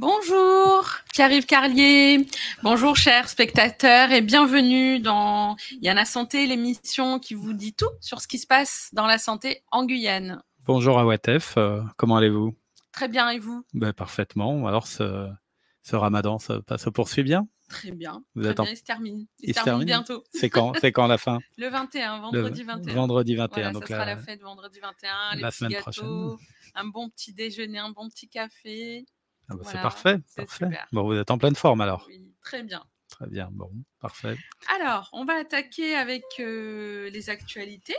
[0.00, 2.26] Bonjour, Pierre-Yves Carlier.
[2.62, 8.26] Bonjour, chers spectateurs, et bienvenue dans Yana Santé, l'émission qui vous dit tout sur ce
[8.26, 10.42] qui se passe dans la santé en Guyane.
[10.64, 12.56] Bonjour à Watef, euh, comment allez-vous?
[12.92, 13.62] Très bien, et vous?
[13.74, 14.66] Ben, Parfaitement.
[14.66, 15.28] Alors, ce,
[15.82, 17.46] ce ramadan ça, se poursuit bien?
[17.68, 18.24] Très bien.
[18.34, 19.26] Vous Très bien, il se termine.
[19.40, 20.24] Il, se, termine, bientôt.
[20.32, 20.72] C'est quand?
[20.80, 21.40] C'est quand la fin?
[21.58, 22.94] Le 21, vendredi 21.
[22.94, 23.72] Vendredi 21.
[23.72, 24.16] donc ça sera la...
[24.16, 25.40] fête vendredi 21.
[25.40, 26.36] La semaine prochaine.
[26.74, 29.04] Un bon petit déjeuner, un bon petit café.
[29.50, 30.18] Ah bah, c'est parfait.
[30.36, 30.66] parfait.
[30.92, 32.06] Bon, vous êtes en pleine forme alors.
[32.08, 32.82] Oui, très bien.
[33.10, 34.36] Très bien, bon, parfait.
[34.80, 37.96] Alors, on va attaquer avec euh, les actualités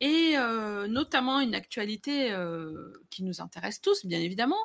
[0.00, 4.60] et euh, notamment une actualité euh, qui nous intéresse tous, bien évidemment,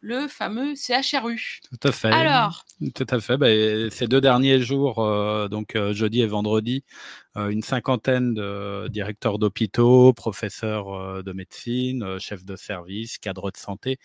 [0.00, 1.60] le fameux CHRU.
[1.70, 2.12] Tout à fait.
[2.12, 3.38] Alors Tout à fait.
[3.38, 3.48] Bah,
[3.90, 4.96] ces deux derniers jours,
[5.48, 6.84] donc jeudi et vendredi,
[7.34, 13.98] une cinquantaine de directeurs d'hôpitaux, professeurs de médecine, chefs de service, cadres de santé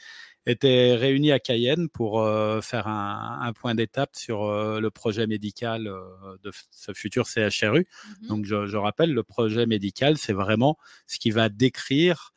[0.46, 5.28] étaient réunis à Cayenne pour euh, faire un, un point d'étape sur euh, le projet
[5.28, 6.02] médical euh,
[6.44, 7.88] de ce futur CHRU.
[8.22, 12.34] Mmh Donc, je, je, rappelle, le projet médical, c'est vraiment ce qui va décrire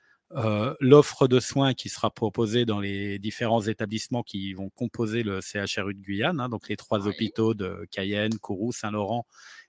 [0.80, 5.94] l'offre de soins qui sera proposée dans les différents établissements qui vont composer le CHRU
[5.94, 9.28] de Guyane, hein, donc les trois hôpitaux de Cayenne, Kourou, Saint-Laurent,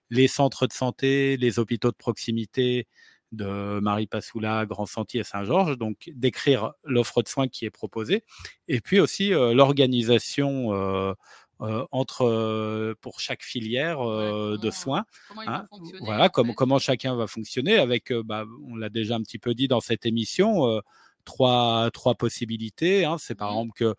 [0.09, 2.87] les centres de santé, les hôpitaux de proximité,
[3.35, 8.23] de Marie Passoula, Grand Sentier et Saint-Georges, donc décrire l'offre de soins qui est proposée,
[8.67, 11.13] et puis aussi euh, l'organisation euh,
[11.61, 15.05] euh, entre pour chaque filière de soins.
[15.47, 15.67] Hein,
[16.01, 19.79] voilà, comment chacun va fonctionner avec, bah, on l'a déjà un petit peu dit dans
[19.79, 20.81] cette émission,
[21.23, 23.05] trois, trois possibilités.
[23.05, 23.17] Hein.
[23.17, 23.95] C'est par mmh exemple que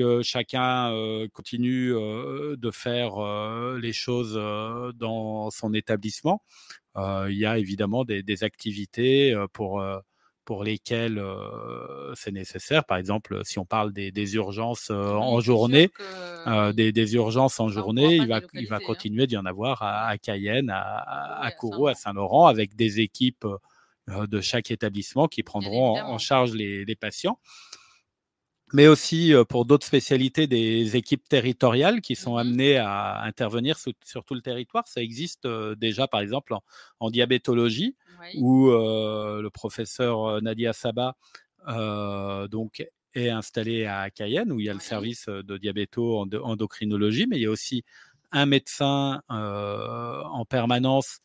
[0.00, 0.92] que chacun
[1.32, 3.12] continue de faire
[3.76, 4.34] les choses
[4.96, 6.42] dans son établissement.
[6.96, 9.82] il y a évidemment des, activités pour
[10.46, 11.22] pour lesquelles
[12.14, 12.84] c'est nécessaire.
[12.84, 15.90] Par exemple, si on parle des, urgences en journée,
[16.74, 18.86] des, urgences en journée, il va, il va hein.
[18.86, 23.46] continuer d'y en avoir à, Cayenne, à, à, Kourou, à Saint-Laurent, avec des équipes
[24.08, 27.38] de chaque établissement qui prendront en, charge les, les patients
[28.72, 34.24] mais aussi pour d'autres spécialités des équipes territoriales qui sont mmh amenées à intervenir sur,
[34.24, 34.86] tout le territoire.
[34.86, 36.54] Ça existe déjà, par exemple,
[37.00, 37.96] en, diabétologie,
[38.36, 41.16] où le professeur Nadia Saba
[42.48, 47.42] donc, est installé à Cayenne, où il y a le service de diabéto-endocrinologie, mais il
[47.42, 47.84] y a aussi
[48.32, 51.20] un médecin en permanence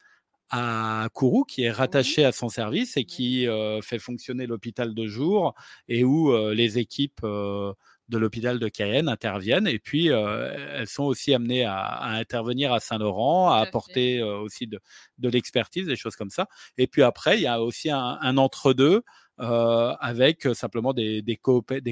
[0.50, 3.48] à Kourou, qui est rattaché à son service et qui
[3.82, 5.54] fait fonctionner l'hôpital de jour
[5.88, 7.26] et où les équipes
[8.10, 9.68] de l'hôpital de Cayenne interviennent.
[9.68, 14.80] Et puis, elles sont aussi amenées à, intervenir à Saint-Laurent, à apporter aussi de,
[15.20, 16.48] l'expertise, des choses comme ça.
[16.78, 19.02] Et puis après, il y a aussi un, entre-deux.
[19.38, 21.36] avec simplement des, des,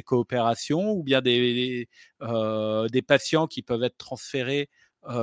[0.04, 1.88] coopérations ou bien des,
[2.92, 4.70] des patients qui peuvent être transférés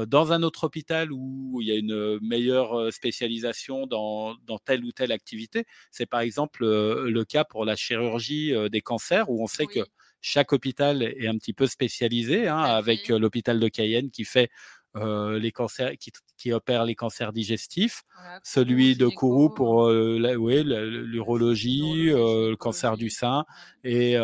[0.06, 5.12] dans un autre hôpital où il y a une meilleure spécialisation dans, telle ou telle
[5.12, 5.64] activité.
[5.90, 9.80] C'est par exemple le cas pour la chirurgie des cancers où on sait que
[10.20, 14.50] chaque hôpital est un petit peu spécialisé, hein, avec l'hôpital de Cayenne qui fait
[14.94, 15.92] les cancers,
[16.36, 18.02] qui, opère les cancers digestifs,
[18.42, 23.44] celui de Kourou pour l'urologie, le cancer du sein
[23.84, 24.16] et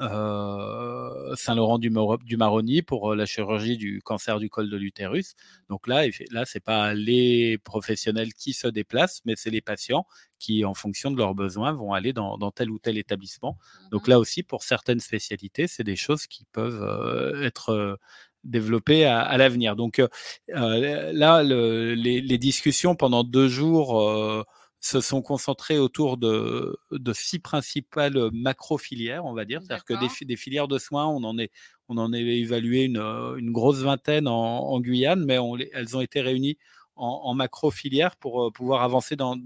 [0.00, 1.90] euh, Saint-Laurent du,
[2.24, 5.34] du, Maroni pour euh, la chirurgie du cancer du col de l'utérus.
[5.68, 10.06] Donc là, là, c'est pas les professionnels qui se déplacent, mais c'est les patients
[10.38, 13.56] qui, en fonction de leurs besoins, vont aller dans, tel ou tel établissement.
[13.92, 17.98] Donc là aussi, pour certaines spécialités, c'est des choses qui peuvent euh, être
[18.42, 19.76] développées à, l'avenir.
[19.76, 20.02] Donc
[20.48, 24.44] là, les, les, discussions pendant deux jours
[24.84, 29.62] se sont concentrés autour de, de six principales macro-filières, on va dire.
[29.62, 31.50] C'est-à-dire que des, des, filières de soins, on en est,
[31.88, 36.02] on en est évalué une, une grosse vingtaine en, en Guyane, mais on, elles ont
[36.02, 36.58] été réunies
[36.96, 39.36] en, en macro-filières pour euh, pouvoir avancer dans,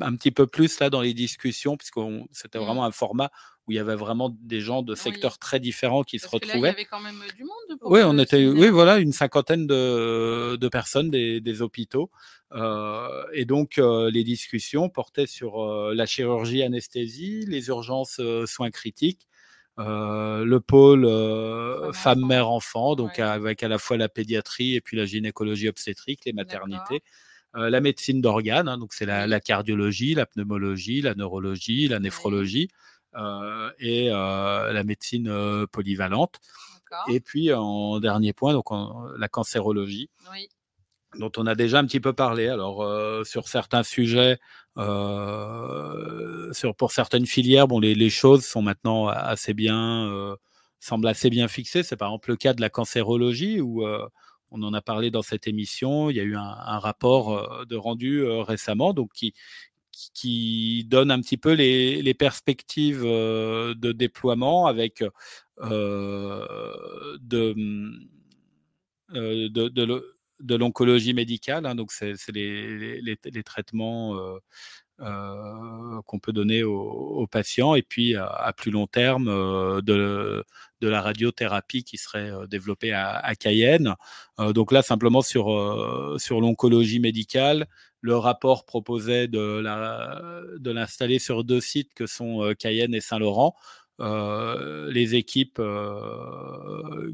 [0.00, 2.00] un petit peu plus là dans les discussions, puisque
[2.32, 2.62] c'était mmh.
[2.62, 3.30] vraiment un format
[3.66, 6.58] où il y avait vraiment des gens de secteurs très différents qui se retrouvaient.
[6.58, 7.78] il y avait quand même du monde.
[7.82, 12.10] oui, on était, oui, voilà, une cinquantaine de, de personnes des, des hôpitaux.
[12.52, 18.70] Euh, et donc, euh, les discussions portaient sur euh, la chirurgie anesthésie, les urgences soins
[18.70, 19.26] critiques,
[19.78, 21.06] le pôle
[21.92, 27.02] femme-mère-enfant, donc avec à la fois la pédiatrie et puis la gynécologie obstétrique, les maternités.
[27.56, 32.68] La médecine d'organes, hein, donc c'est la, la, cardiologie, la pneumologie, la neurologie, la néphrologie
[33.78, 36.38] et la médecine polyvalente.
[37.08, 38.66] Et puis en dernier point, donc
[39.18, 40.10] la cancérologie.
[40.30, 40.48] Oui
[41.18, 42.48] dont on a déjà un petit peu parlé.
[42.48, 44.38] Alors euh, sur certains sujets,
[44.78, 50.36] euh, sur pour certaines filières, bon les, les, choses sont maintenant assez bien, euh,
[50.80, 51.82] semble assez bien fixé.
[51.82, 53.86] C'est par exemple le cas de la cancérologie où
[54.50, 56.10] on en a parlé dans cette émission.
[56.10, 61.52] Il y a eu un, rapport de rendu récemment, donc qui, donne un petit peu
[61.52, 65.02] les, perspectives de déploiement avec
[69.10, 71.66] de, l'oncologie médicale.
[71.66, 71.74] Hein.
[71.74, 74.38] donc, c'est les, traitements euh,
[74.98, 80.42] qu'on peut donner aux, patients et puis à, plus long terme euh, de,
[80.80, 83.94] de, la radiothérapie qui serait euh, développée à, Cayenne.
[84.38, 85.46] donc là, simplement sur,
[86.18, 87.66] sur l'oncologie médicale,
[88.00, 93.54] le rapport proposait de, la, de l'installer sur deux sites que sont Cayenne et Saint-Laurent.
[93.98, 95.60] les équipes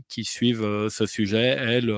[0.09, 1.93] qui suivent ce sujet, elles,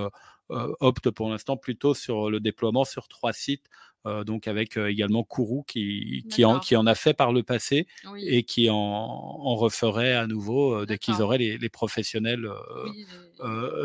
[0.48, 3.93] optent pour l'instant plutôt sur le déploiement sur trois sites euh,
[4.24, 7.86] donc avec euh, également Kourou qui, qui en, qui, en, a fait par le passé
[8.18, 12.48] et qui en, en, referait à nouveau euh, dès qu'ils auraient les, les professionnels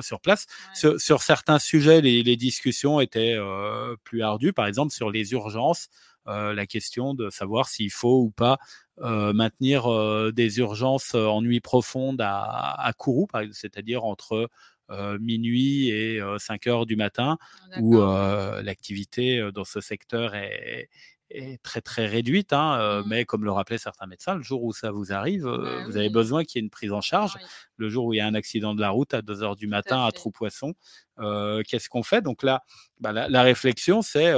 [0.02, 0.46] sur place.
[0.74, 3.38] Sur, sur, certains sujets, les, les discussions étaient
[4.04, 5.90] plus ardues, par exemple sur les urgences.
[6.26, 8.58] la question de savoir s'il faut ou pas
[9.02, 9.88] euh, maintenir
[10.34, 14.48] des urgences en nuit profonde à, à Kourou, c'est-à-dire entre euh,
[15.20, 17.38] minuit et 5 euh, heures du matin,
[17.80, 20.90] où euh, l'activité dans ce secteur est,
[21.62, 23.08] très très réduite, hein, mmh.
[23.08, 26.10] mais comme le rappelaient certains médecins, le jour où ça vous arrive, bah vous avez
[26.10, 27.38] besoin qu'il y ait une prise en charge.
[27.78, 29.68] Le jour où il y a un accident de la route à 2 heures du
[29.68, 30.74] matin à, Trou-Poisson,
[31.18, 32.24] qu'est-ce qu'on fait?
[32.24, 32.64] Donc là,
[33.00, 34.34] bah, la, réflexion, c'est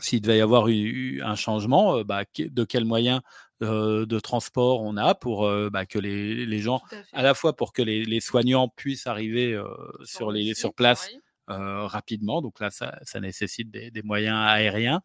[0.00, 3.20] s'il devait y avoir eu, un changement, bah, de quels moyens
[3.60, 6.80] de transport on a pour bah, que les, les gens,
[7.12, 9.60] à, la fois pour que les, les soignants puissent arriver
[10.04, 11.10] sur, les, sur place
[11.46, 15.02] rapidement, donc là ça, ça nécessite des, des, moyens aériens,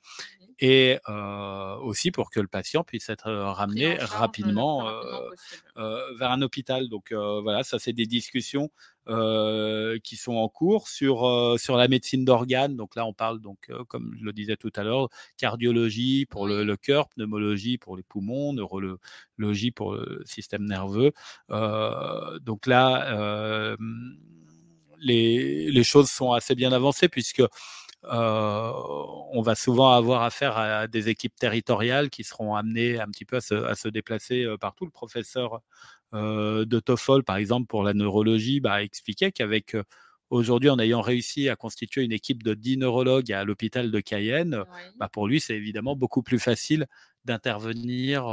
[0.63, 0.97] et
[1.81, 4.89] aussi pour que le patient puisse être ramené rapidement
[5.75, 6.87] vers un hôpital.
[6.87, 8.71] Donc voilà, ça c'est des discussions
[9.05, 12.77] qui sont en cours sur sur la médecine d'organes.
[12.77, 16.63] Donc là, on parle donc, comme je le disais tout à l'heure, cardiologie pour le,
[16.63, 21.11] le, cœur, pneumologie pour les poumons, neurologie pour le système nerveux.
[21.49, 23.75] donc là,
[25.03, 27.47] les, les, choses sont assez bien avancées puisque euh,
[28.09, 33.37] on va souvent avoir affaire à des équipes territoriales qui seront amenées un petit peu
[33.37, 33.41] à
[33.75, 34.85] se, déplacer euh, partout.
[34.85, 35.61] Le professeur
[36.13, 39.75] euh, de Toffol, par exemple, pour la neurologie, bah, expliquait qu'avec
[40.33, 44.63] aujourd'hui, en ayant réussi à constituer une équipe de 10 neurologues à l'hôpital de Cayenne,
[44.97, 46.87] bah, pour lui, c'est évidemment beaucoup plus facile
[47.25, 48.25] d'intervenir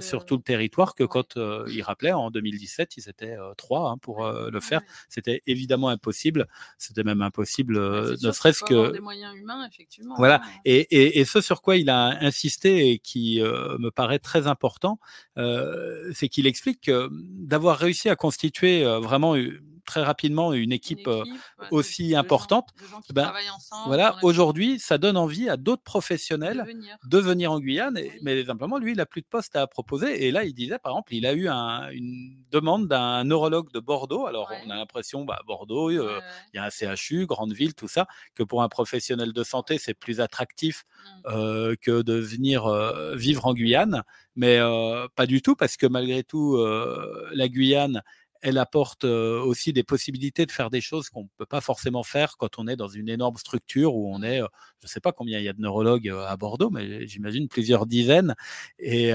[0.00, 4.26] sur tout le territoire que quand il rappelait en 2017, ils étaient trois hein, pour
[4.26, 4.80] le faire.
[5.08, 6.48] C'était évidemment impossible.
[6.78, 10.16] C'était même impossible, ne serait-ce que des moyens humains, effectivement.
[10.18, 10.40] Voilà.
[10.42, 10.60] Hein.
[10.64, 14.98] Et, et, ce sur quoi il a insisté et qui me paraît très important,
[15.36, 19.36] c'est qu'il explique que d'avoir réussi à constituer vraiment
[19.88, 21.08] très rapidement une équipe,
[21.70, 22.68] aussi importante.
[23.12, 23.32] ben,
[23.86, 26.64] voilà, aujourd'hui, ça donne envie à d'autres professionnels
[27.04, 27.98] de venir, en Guyane.
[28.22, 30.26] Mais simplement, lui, il n'a plus de poste à proposer.
[30.26, 34.26] Et là, il disait, par exemple, il a eu une demande d'un neurologue de Bordeaux.
[34.26, 36.02] Alors, on a l'impression, bah, Bordeaux, il
[36.54, 39.94] y a un CHU, grande ville, tout ça, que pour un professionnel de santé, c'est
[39.94, 40.84] plus attractif
[41.24, 41.76] mmh.
[41.80, 42.68] que de venir
[43.14, 44.02] vivre en Guyane.
[44.36, 44.60] Mais
[45.16, 46.62] pas du tout, parce que malgré tout,
[47.32, 48.02] la Guyane,
[48.40, 52.36] elle apporte aussi des possibilités de faire des choses qu'on ne peut pas forcément faire
[52.36, 55.38] quand on est dans une énorme structure où on est, je ne sais pas combien
[55.38, 58.34] il y a de neurologues à Bordeaux, mais j'imagine plusieurs dizaines.
[58.78, 59.12] Et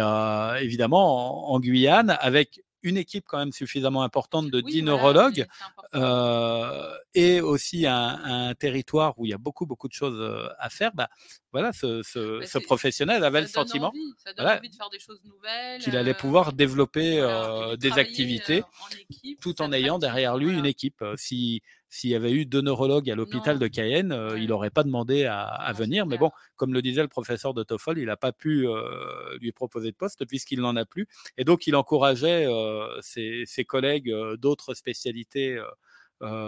[0.62, 5.48] évidemment, en, Guyane, avec une équipe quand même suffisamment importante de 10 neurologues
[5.96, 10.50] euh, et aussi un, un, territoire où il y a beaucoup beaucoup de choses euh,
[10.60, 11.10] à faire, bah,
[11.54, 14.90] voilà, ce, ce, bah, ce professionnel avait le sentiment envie, ça donne envie de faire
[14.90, 18.64] des choses nouvelles, qu'il allait pouvoir euh, développer euh, des activités
[19.10, 21.04] équipe, tout en ayant derrière lui une équipe.
[21.16, 21.62] Si
[21.94, 25.26] s'il y avait eu deux neurologues à l'hôpital de Cayenne, euh, il n'aurait pas demandé
[25.26, 26.08] à, à venir.
[26.08, 29.52] Mais bon, comme le disait le professeur de Toffol, il n'a pas pu euh, lui
[29.52, 31.08] proposer de poste puisqu'il n'en a plus.
[31.38, 35.62] Et donc, il encourageait euh, ses, ses, collègues d'autres spécialités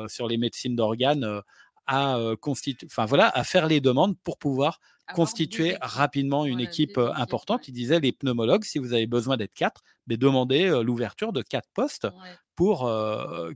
[0.08, 1.42] sur les médecines d'organes
[1.86, 2.18] à
[2.86, 4.80] enfin voilà, à faire les demandes pour pouvoir
[5.12, 7.68] constituer rapidement une équipe importante.
[7.68, 11.70] Il disait les pneumologues, si vous avez besoin d'être quatre, mais demandez l'ouverture de quatre
[11.74, 12.08] postes
[12.56, 12.84] pour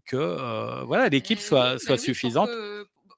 [0.06, 2.52] que voilà l'équipe soit, soit suffisante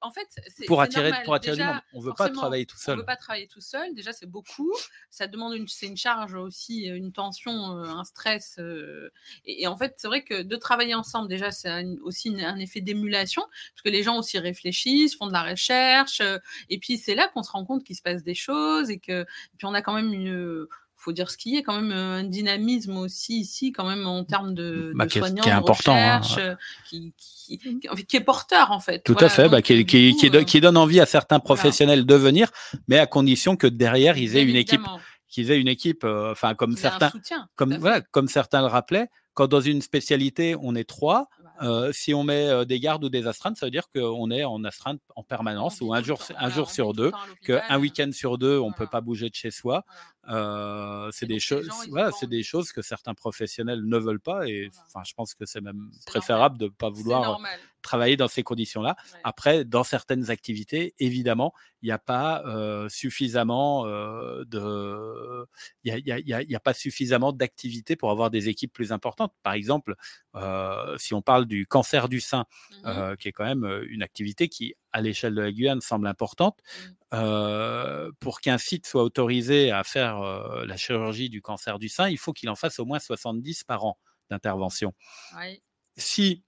[0.01, 0.27] en fait,
[0.67, 1.79] pour attirer, pour attirer du monde.
[1.93, 2.96] On veut pas travailler tout seul.
[2.96, 3.93] On veut pas travailler tout seul.
[3.93, 4.74] Déjà, c'est beaucoup.
[5.10, 8.55] Ça demande une, c'est une charge aussi, une tension, euh, un stress.
[8.60, 9.12] Euh,
[9.46, 13.43] et, en fait, c'est vrai que de travailler ensemble, déjà, c'est aussi un effet d'émulation,
[13.43, 16.39] parce que les gens aussi réfléchissent, font de la recherche, euh,
[16.70, 19.25] et puis c'est là qu'on se rend compte qu'il se passe des choses et que,
[19.58, 20.67] puis on a quand même une
[21.01, 24.53] faut dire ce qui est, quand même un dynamisme aussi ici, quand même en termes
[24.53, 26.55] de, Bah, de qui est- soignants, qui est important, hein, recherche, euh,
[26.88, 29.00] qui, qui, qui- qui est porteur en fait.
[29.03, 30.20] Tout Voilà, à fait, bah, qui, coup,
[30.60, 32.50] euh, donne envie à certains professionnels de venir,
[32.88, 34.81] mais à condition que derrière ils aient bien une équipe,
[35.27, 38.67] qu'ils aient une équipe, euh, enfin comme qu'il y certains, soutien, comme voilà, certains le
[38.67, 41.29] rappelaient, quand dans une spécialité on est trois.
[41.62, 44.44] Euh, si on met euh, des gardes ou des astreintes, ça veut dire qu'on est
[44.44, 47.12] en astreinte en permanence ou un jour, un jour sur deux,
[47.44, 48.89] qu'un week-end sur deux on peut voilà.
[48.89, 49.84] pas bouger de chez soi.
[50.24, 50.38] Voilà.
[50.38, 54.70] Euh, c'est des choses, voilà, c'est des choses que certains professionnels ne veulent pas et
[54.88, 57.39] enfin, je pense que c'est même préférable de ne pas vouloir.
[57.81, 58.95] Travailler dans ces conditions-là.
[59.13, 59.19] ouais.
[59.23, 65.45] Après, dans certaines activités, évidemment, il n'y a pas euh, suffisamment euh, de,
[65.83, 69.33] il y a, y y pas suffisamment d'activités pour avoir des équipes plus importantes.
[69.43, 69.95] Par exemple,
[70.35, 72.81] euh, si on parle du cancer du sein, Mhm.
[72.85, 76.07] euh, qui est quand même euh, une activité qui, à l'échelle de la Guyane, semble
[76.07, 76.59] importante.
[76.61, 76.93] Mm.
[77.13, 80.21] euh, pour qu'un site soit autorisé à faire
[80.65, 83.83] la chirurgie du cancer du sein, il faut qu'il en fasse au moins 70 par
[83.85, 83.97] an
[84.29, 84.93] d'intervention.
[85.38, 85.61] Ouais.
[85.97, 86.43] Si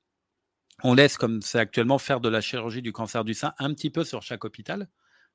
[0.84, 3.90] on laisse, comme c'est actuellement, faire de la chirurgie du cancer du sein un petit
[3.90, 4.88] peu sur chaque hôpital,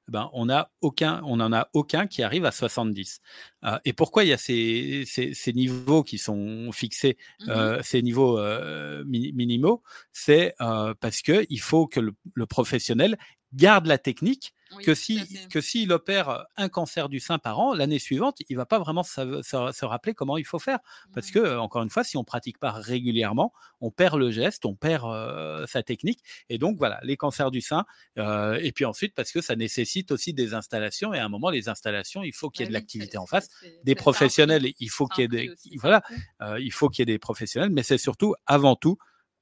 [0.09, 3.21] eh ben, on n'en a aucun qui arrive à 70.
[3.65, 7.49] Euh, et pourquoi il y a ces, ces- ces niveaux qui sont fixés, Mhm.
[7.51, 9.83] euh, ces niveaux euh, mi- minimaux?
[10.13, 10.55] C'est
[11.01, 13.19] parce que il faut que le, le professionnel
[13.53, 15.27] garde la technique Oui, que à si
[15.61, 19.43] s'il opère un cancer du sein par an, l'année suivante, il va pas vraiment se,
[19.43, 20.79] se- se rappeler comment il faut faire.
[21.13, 21.33] Parce Mhm.
[21.33, 25.05] que, encore une fois, si on pratique pas régulièrement, on perd le geste, on perd
[25.07, 26.21] euh, sa technique.
[26.49, 27.85] Et donc, voilà, les cancers du sein.
[28.19, 31.15] euh, et puis ensuite, parce que ça nécessite aussi des installations.
[31.15, 33.19] Et à un moment, les installations, il faut qu'il y ait Bah de oui, l'activité
[33.19, 33.49] en face.
[33.83, 36.03] Des professionnels, il faut qu'il y ait des, voilà,
[36.43, 37.71] euh, il faut qu'il y ait des professionnels.
[37.71, 38.99] Mais c'est surtout, avant tout,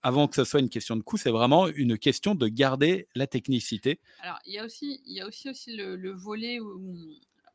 [0.06, 3.26] avant que ce soit une question de coût, c'est vraiment une question de garder la
[3.26, 3.98] technicité.
[4.20, 6.94] Alors, il y a aussi, il y a aussi, aussi le, le volet où,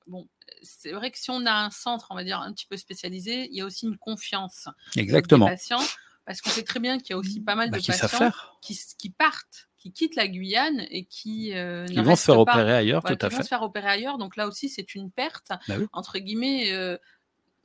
[0.08, 0.28] bon,
[0.62, 3.48] c'est vrai que si on a un centre, on va dire, un petit peu spécialisé,
[3.52, 4.68] il y a aussi une confiance
[4.98, 5.46] Exactement.
[5.46, 5.86] des patients,
[6.26, 8.12] parce qu'on sait très bien qu'il y a aussi pas mal Bah, de qui savent
[8.12, 8.32] patients
[8.62, 12.74] qui, partent, qui quittent la Guyane et qui euh, Ils vont se faire pas- opérer
[12.74, 13.44] ailleurs, voilà, tout à qui vont fait.
[13.44, 14.18] se faire opérer ailleurs.
[14.18, 15.86] Donc là aussi, c'est une perte, Bah oui.
[15.94, 16.72] entre guillemets.
[16.74, 16.98] euh,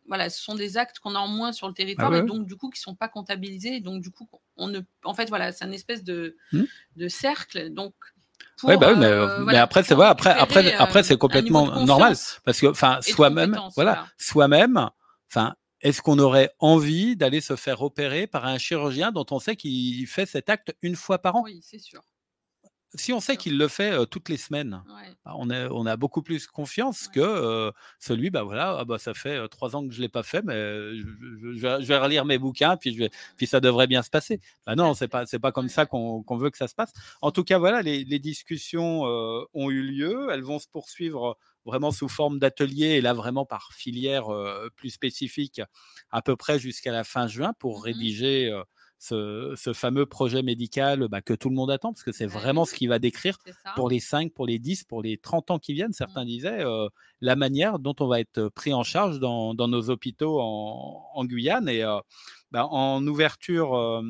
[0.09, 2.47] voilà, ce sont des actes qu'on a en moins sur le territoire ouais, et donc
[2.47, 3.81] du coup qui sont pas comptabilisés.
[3.81, 6.65] Donc du coup, on ne, en fait, voilà, c'est un espèce de, Hmm.
[6.97, 7.71] de cercle.
[7.73, 7.95] Donc
[8.59, 11.01] pour, Ouais, bah oui, mais, euh, mais voilà, après, c'est voilà, après, après, récupérer, après,
[11.01, 14.07] euh, c'est complètement normal parce que, enfin, soi-même, voilà.
[14.19, 14.91] soi-même,
[15.31, 19.57] enfin, est-ce qu'on aurait envie d'aller se faire opérer par un chirurgien dont on sait
[19.57, 21.43] qu'il fait cet acte une fois par an?
[21.45, 22.03] Oui, c'est sûr.
[22.97, 25.17] Si on sait qu'il le fait euh, toutes les semaines, Ouais.
[25.25, 27.12] bah, on, a, on a beaucoup plus confiance Ouais.
[27.15, 30.23] que euh, celui, bah voilà, ah bah, ça fait trois ans que je l'ai pas
[30.23, 33.47] fait, mais je, je- je vais, je vais relire mes bouquins, puis, je vais, puis
[33.47, 34.41] ça devrait bien se passer.
[34.67, 36.93] Bah non, c'est pas, c'est pas comme ça qu'on veut que ça se passe.
[37.23, 41.37] En tout cas, voilà, les, les discussions euh, ont eu lieu, elles vont se poursuivre
[41.65, 44.26] vraiment sous forme d'atelier et là vraiment par filière
[44.76, 45.61] plus spécifique
[46.11, 47.83] à peu près jusqu'à la fin juin pour Mhm.
[47.85, 48.62] rédiger
[48.99, 52.33] ce, ce fameux projet médical bah, que tout le monde attend parce que c'est Bah
[52.33, 53.38] vraiment ce qui va décrire
[53.75, 56.26] pour les 5, pour les 10, pour les 30 ans qui viennent, certains Mmh.
[56.26, 56.88] disaient, euh,
[57.21, 61.25] la manière dont on va être pris en charge dans, dans nos hôpitaux en, en
[61.25, 61.69] Guyane.
[61.69, 61.99] Et euh,
[62.50, 64.03] bah, en ouverture euh,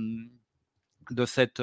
[1.11, 1.63] de, cette,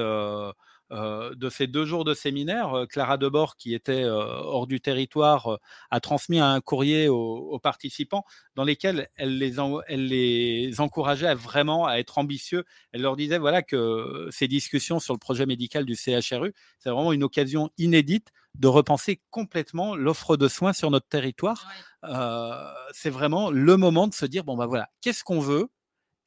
[0.93, 4.79] euh, de ces deux jours de séminaire, euh, Clara Debord, qui était euh, hors du
[4.81, 5.57] territoire,
[5.91, 7.17] a transmis un courrier aux,
[7.51, 8.23] aux participants
[8.55, 12.63] dans lesquels elle les, en- elle les encourageait à vraiment à être ambitieux.
[12.91, 17.11] Elle leur disait voilà que ces discussions sur le projet médical du CHRU, c'est vraiment
[17.13, 21.67] une occasion inédite de repenser complètement l'offre de soins sur notre territoire.
[22.03, 22.09] Ouais.
[22.11, 25.67] Euh, c'est vraiment le moment de se dire bon bah voilà, qu'est-ce qu'on veut?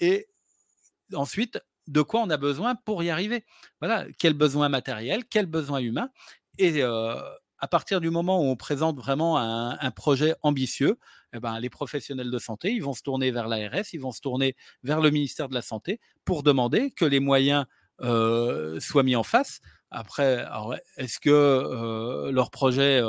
[0.01, 0.29] Et
[1.15, 3.45] ensuite de quoi on a besoin pour y arriver.
[3.81, 6.11] Voilà, quel besoin matériel, quel besoin humain.
[6.59, 10.99] Et à partir du moment où on présente vraiment un, projet ambitieux,
[11.33, 14.21] eh ben, les professionnels de santé, ils vont se tourner vers l'ARS, ils vont se
[14.21, 17.65] tourner vers le ministère de la Santé pour demander que les moyens
[18.01, 19.61] soient mis en face.
[19.91, 20.45] Après,
[20.97, 23.03] est-ce que leur projet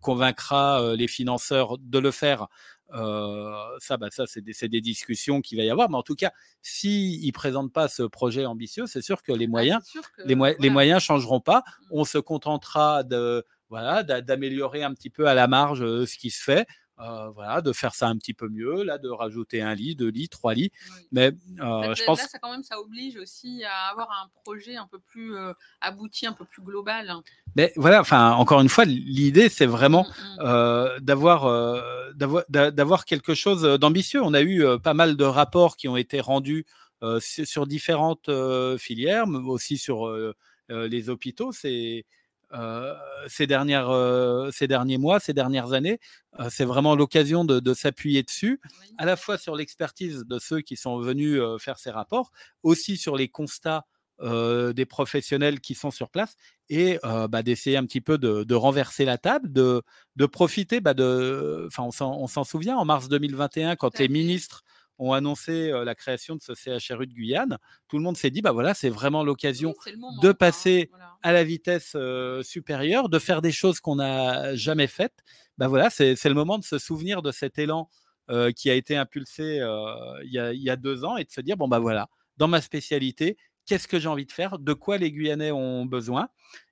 [0.00, 2.48] convaincra les financeurs de le faire?
[2.92, 5.90] Ça, bah, ça c'est des, discussions qu'il va y avoir.
[5.90, 9.46] Mais en tout cas, s'ils ne présentent pas ce projet ambitieux, c'est sûr que les
[9.46, 9.82] Ah, moyens,
[10.16, 11.58] que, les, moyens changeront pas.
[11.58, 11.86] Mmh.
[11.92, 16.18] On se contentera de voilà d'a- d'améliorer un petit peu à la marge euh, ce
[16.18, 16.66] qui se fait.
[17.00, 20.10] Euh, voilà, de faire ça un petit peu mieux, là, de rajouter un lit, deux
[20.10, 20.70] lits, trois lits.
[20.94, 21.02] Oui.
[21.10, 23.90] Mais En euh, fait, je là, pense là, ça quand même, ça oblige aussi à
[23.90, 27.12] avoir un projet un peu plus euh, abouti, un peu plus global.
[27.56, 30.06] Mais voilà, enfin, encore une fois, l'idée, c'est vraiment
[30.38, 31.00] Mm, mm.
[31.00, 31.42] d'avoir
[32.14, 34.22] d'avoir d'a- d'avoir quelque chose d'ambitieux.
[34.22, 36.66] On a eu pas mal de rapports qui ont été rendus
[37.20, 38.30] sur, différentes
[38.78, 40.08] filières, mais aussi sur
[40.68, 41.52] les hôpitaux.
[41.52, 42.04] C'est
[43.28, 43.90] ces, dernières,
[44.52, 45.98] ces derniers mois, ces dernières années.
[46.50, 48.60] c'est vraiment l'occasion de, s'appuyer dessus,
[48.98, 52.30] à la fois sur l'expertise de ceux qui sont venus faire ces rapports,
[52.62, 53.84] aussi sur les constats
[54.20, 56.36] des professionnels qui sont sur place
[56.68, 59.82] et bah, d'essayer un petit peu de, renverser la table, de,
[60.16, 60.80] de profiter.
[60.80, 64.62] Bah, de, on s'en souvient en mars 2021 quand les ministres
[64.98, 67.58] ont annoncé la création de ce CHRU de Guyane,
[67.88, 69.74] tout le monde s'est dit bah voilà, c'est vraiment l'occasion
[70.22, 70.90] de hein, passer
[71.22, 71.96] à la vitesse
[72.42, 75.24] supérieure, de faire des choses qu'on n'a jamais faites.
[75.58, 77.88] Bah voilà, c'est le moment de se souvenir de cet élan
[78.56, 79.56] qui a été impulsé
[80.24, 82.08] il y, a, il, y a, deux ans et de se dire bon bah voilà,
[82.36, 86.28] dans ma spécialité, qu'est-ce que j'ai envie de faire, de quoi les Guyanais ont besoin.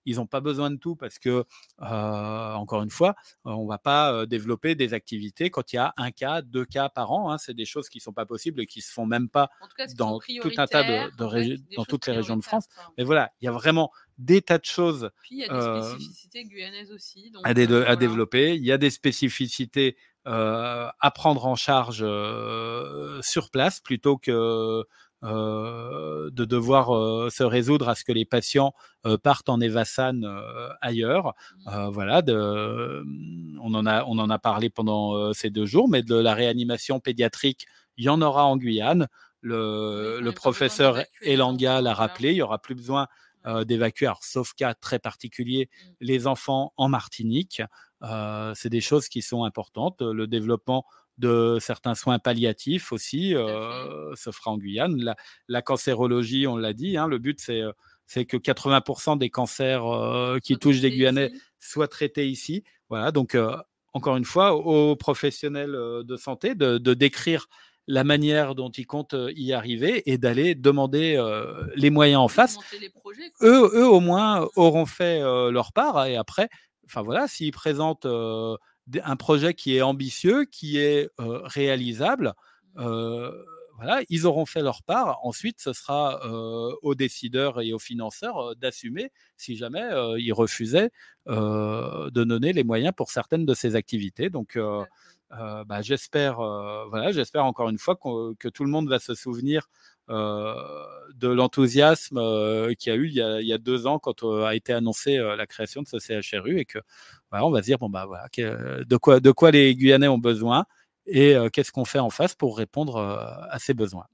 [0.07, 1.45] Ils n'ont pas besoin de tout parce que,
[1.83, 5.79] euh, encore une fois, on ne va pas euh, développer des activités quand il y
[5.79, 7.31] a un cas, deux cas par an.
[7.31, 7.39] Hein.
[7.39, 9.51] C'est des choses qui ne sont pas possibles et qui ne se font même pas
[9.97, 12.67] dans tout un tas de, dans toutes les régions de France.
[12.99, 15.11] Mais voilà, il y a vraiment des tas de choses.
[15.23, 17.33] Puis il y a des euh, spécificités guyanaises aussi.
[17.45, 18.55] à, à développer.
[18.57, 22.05] Il y a des spécificités à prendre en charge
[23.23, 24.85] sur place plutôt que
[25.23, 28.73] euh, de devoir euh, se résoudre à ce que les patients
[29.05, 30.23] euh, partent en Evasan
[30.81, 31.35] ailleurs.
[31.67, 31.89] Mmh.
[31.91, 33.05] voilà, de,
[33.61, 37.01] on, en a, on en a parlé pendant ces deux jours, mais de la réanimation
[37.01, 37.67] pédiatrique,
[37.99, 39.09] il y en aura en Guyane.
[39.43, 43.07] Le, le professeur Elanga l'a rappelé, il n'y aura plus besoin
[43.65, 45.89] d'évacuer, sauf cas très particulier, mmh.
[46.01, 47.63] les enfants en Martinique.
[48.55, 50.01] c'est des choses qui sont importantes.
[50.01, 50.85] Le développement
[51.21, 55.15] de certains soins palliatifs aussi euh, se fera en Guyane.
[55.49, 57.73] La, cancérologie, on l'a dit, hein, le but c'est euh,
[58.07, 62.65] c'est que 80% des cancers euh, qui touchent des Guyanais soient traités ici.
[62.89, 63.37] Voilà, donc
[63.93, 67.47] encore une fois, aux professionnels de santé de, décrire
[67.87, 71.23] la manière dont ils comptent y arriver et d'aller demander
[71.77, 72.59] les moyens en face.
[73.43, 76.49] eux, eux, au moins, auront fait leur part et après,
[76.87, 78.09] enfin voilà, s'ils présentent
[79.05, 82.35] un projet qui est ambitieux, qui est réalisable.
[82.77, 83.31] Mmh.
[83.77, 85.19] voilà, ils auront fait leur part.
[85.25, 86.21] Ensuite, ce sera
[86.83, 89.89] aux décideurs et aux financeurs d'assumer si jamais
[90.19, 90.91] ils refusaient
[91.27, 94.31] de donner les moyens pour certaines de ces activités.
[94.31, 94.59] Donc,
[95.31, 99.69] bah, j'espère, voilà, j'espère encore une fois que tout le monde va se souvenir
[100.11, 102.19] de l'enthousiasme
[102.77, 105.83] qu'il y a eu il y a, deux ans quand a été annoncée la création
[105.83, 106.79] de ce CHRU et que
[107.33, 108.27] on va se dire bon bah voilà
[108.85, 110.67] de quoi de quoi les Guyanais ont besoin
[111.07, 114.07] et qu'est-ce qu'on fait en face pour répondre à ces besoins?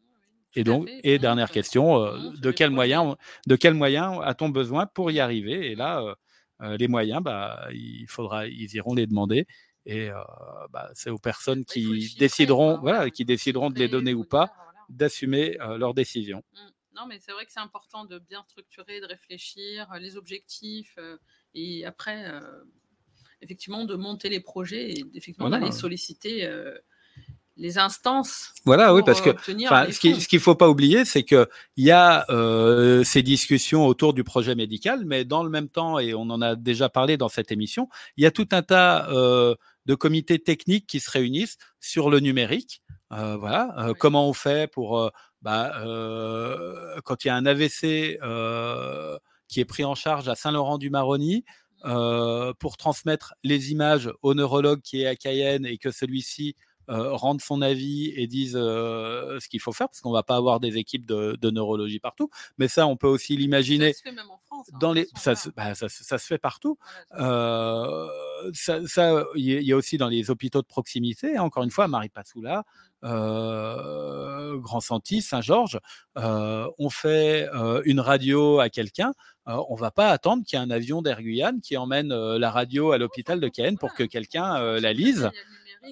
[0.55, 5.21] Et donc, et dernière question, de quels moyens, de quels moyens a-t-on besoin pour y
[5.21, 5.71] arriver?
[5.71, 6.17] Et là,
[6.61, 9.47] les moyens, bah, il faudra, ils iront les demander.
[9.85, 10.09] Et
[10.73, 14.51] bah, c'est aux personnes qui décideront, voilà, qui décideront de les donner ou pas
[14.89, 16.43] d'assumer leurs décisions.
[16.53, 16.59] Mmh.
[16.97, 20.99] Non, mais c'est vrai que c'est important de bien structurer, de réfléchir, les objectifs,
[21.53, 22.25] et après,
[23.43, 26.51] effectivement, de monter les projets et effectivement d'aller solliciter
[27.59, 28.55] les instances.
[28.65, 31.47] Voilà, oui, parce que ce qu'il ne faut pas oublier, c'est qu'il
[31.77, 32.25] y a
[33.05, 36.57] ces discussions autour du projet médical, mais dans le même temps, et on en a
[36.57, 41.01] déjà parlé dans cette émission, il y a tout un tas de comités techniques qui
[41.01, 45.11] se réunissent sur le numérique voilà, comment on fait pour
[45.43, 45.73] bah,
[47.05, 48.19] quand il y a un AVC
[49.49, 51.45] qui est pris en charge à Saint-Laurent-du-Maroni,
[51.83, 56.57] pour transmettre les images au neurologue qui est à Cayenne et que celui-ci
[56.89, 60.77] rende son avis et dise ce qu'il faut faire, parce qu'on va pas avoir des
[60.77, 62.31] équipes de, neurologie partout.
[62.59, 63.93] Mais ça, on peut aussi l'imaginer.
[63.93, 64.71] Ça se fait même en France.
[64.73, 66.79] Hein, dans les, ça, bah, ça, ça, se fait partout.
[67.13, 68.01] ça,
[69.35, 71.39] il y a aussi dans les hôpitaux de proximité.
[71.39, 72.65] Encore une fois, Marie Passoula,
[73.05, 75.81] euh, Grand Santi, Saint-Georges,
[76.17, 77.49] on fait
[77.85, 79.13] une radio à quelqu'un.
[79.47, 82.93] on va pas attendre qu'il y ait un avion d'Air Guyane qui emmène la radio
[82.93, 85.31] à l'hôpital de Cayenne pour que quelqu'un la lise.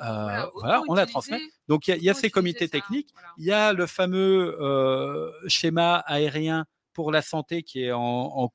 [0.02, 1.40] Euh, voilà, on la transmet.
[1.68, 6.66] Donc il y, a ces comités techniques, il y a le fameux euh, schéma aérien
[6.94, 8.50] pour la santé qui est en,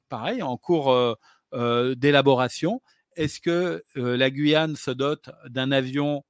[0.62, 2.82] cours euh, d'élaboration.
[3.16, 6.24] Est-ce que la Guyane se dote d'un avion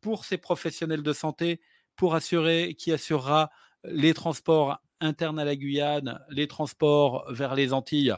[0.00, 1.60] pour ses professionnels de santé
[1.96, 3.50] pour assurer qui assurera
[3.84, 8.14] les transports internes à la Guyane, les transports vers les Antilles?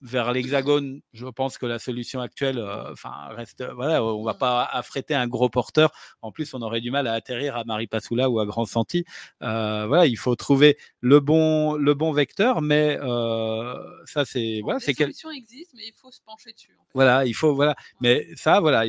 [0.00, 4.64] Vers l'hexagone, je pense que la solution actuelle, euh, enfin, reste, voilà, on va pas
[4.64, 5.90] affréter un gros porteur.
[6.22, 9.04] En plus, on aurait du mal à atterrir à Maripasoula ou à Grand Santi.
[9.42, 14.78] Euh, voilà, il faut trouver le bon, le bon vecteur, mais euh, ça, c'est, voilà,
[14.78, 16.76] c'est quelle solution existe, mais il faut se pencher dessus.
[16.94, 18.84] Voilà, il faut, voilà, mais ça, voilà,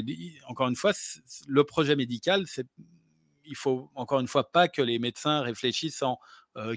[0.48, 0.92] encore une fois,
[1.48, 2.68] le projet médical, c'est,
[3.46, 6.20] il faut encore une fois pas que les médecins réfléchissent en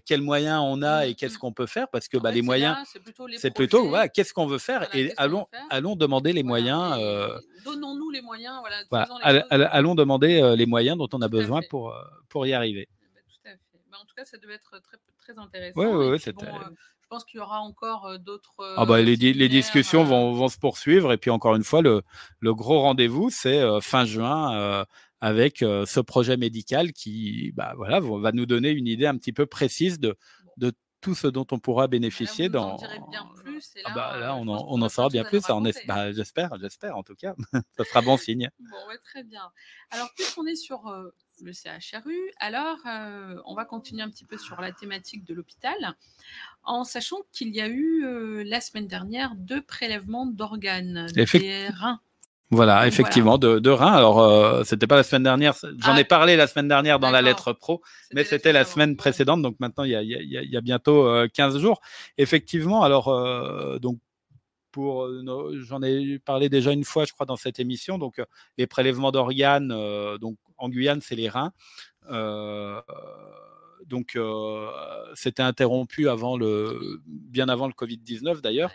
[0.05, 1.38] quels moyens on a Mmh, et qu'est-ce mmh.
[1.38, 3.79] qu'on peut faire parce que En bah, fait, les moyens, c'est plutôt les c'est plutôt
[3.79, 3.88] projets.
[3.90, 6.99] voilà, qu'est-ce qu'on veut faire Voilà, et allons, faire allons demander les Voilà, moyens.
[7.03, 11.27] euh, donnons-nous les moyens, voilà, les all- allons demander euh, les moyens dont on a
[11.27, 12.88] Tout besoin pour, euh, pour y arriver.
[13.14, 13.59] Bah, tout à fait.
[13.90, 15.81] Bah, en tout cas, ça devait être très, très intéressant.
[15.81, 16.71] Ouais, ouais, et ouais, puis, bon, c'était- euh,
[17.03, 18.55] je pense qu'il y aura encore euh, d'autres.
[18.79, 21.55] Ah bah, euh, les, di- les discussions euh, vont, vont se poursuivre et puis encore
[21.57, 22.03] une fois, le,
[22.40, 24.85] le gros rendez-vous, c'est euh, fin juin euh,
[25.23, 29.47] avec ce projet médical qui bah, voilà, va nous donner une idée un petit peu
[29.47, 30.17] précise de,
[30.57, 32.77] de tout ce dont on pourra bénéficier Là, en dans.
[32.77, 33.73] direz bien plus.
[33.77, 35.49] Et Ah là, bah, là, euh, on en, on saura bien plus.
[35.49, 37.35] en bah, j'espère, j'espère en tout cas.
[37.77, 38.51] ça sera bon signe.
[38.61, 39.51] Bon, ouais, très bien.
[39.91, 44.39] Alors, puisqu'on est sur euh, le CHRU, alors euh, on va continuer un petit peu
[44.39, 45.75] sur la thématique de l'hôpital,
[46.63, 51.69] en sachant qu'il y a eu euh, la semaine dernière deux prélèvements d'organes, Effect- des
[51.69, 52.01] reins.
[52.55, 53.93] Voilà, effectivement, de, de rein.
[53.93, 55.55] Alors, euh, c'était pas la semaine dernière.
[55.79, 57.81] J'en Ah, ai parlé la semaine dernière dans la lettre pro.
[58.12, 60.57] mais c'était la semaine précédente, donc maintenant il y a, il y a- il y
[60.57, 61.81] a- bientôt euh, 15 jours.
[62.19, 63.99] Effectivement, alors euh, donc
[64.71, 67.97] pour euh, nos- j'en ai parlé déjà une fois, je crois, dans cette émission.
[67.99, 68.25] Donc euh,
[68.59, 71.53] les prélèvements d'organes, euh, donc en Guyane, c'est les reins.
[72.11, 72.81] Euh,
[73.87, 74.69] donc euh,
[75.15, 78.73] c'était interrompu avant le, bien avant le Covid 19 d'ailleurs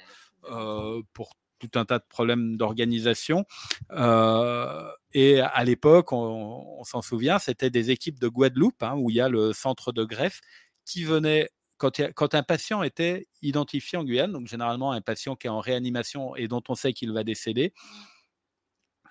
[0.52, 3.46] euh, pour tout un tas de problèmes d'organisation.
[3.92, 9.10] Euh, et à l'époque, on, on s'en souvient, c'était des équipes de Guadeloupe, hein, où
[9.10, 10.42] il y a le centre de greffe,
[10.86, 15.48] qui venaient, quand, quand un patient était identifié en Guyane, donc généralement un patient qui
[15.48, 17.74] est en réanimation et dont on sait qu'il va décéder,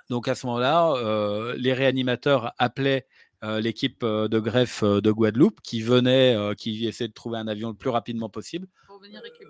[0.09, 3.06] donc à ce moment-là, euh, les réanimateurs appelaient
[3.44, 7.68] euh, l'équipe de greffe de Guadeloupe qui venait, euh, qui essayait de trouver un avion
[7.68, 8.68] le plus rapidement possible,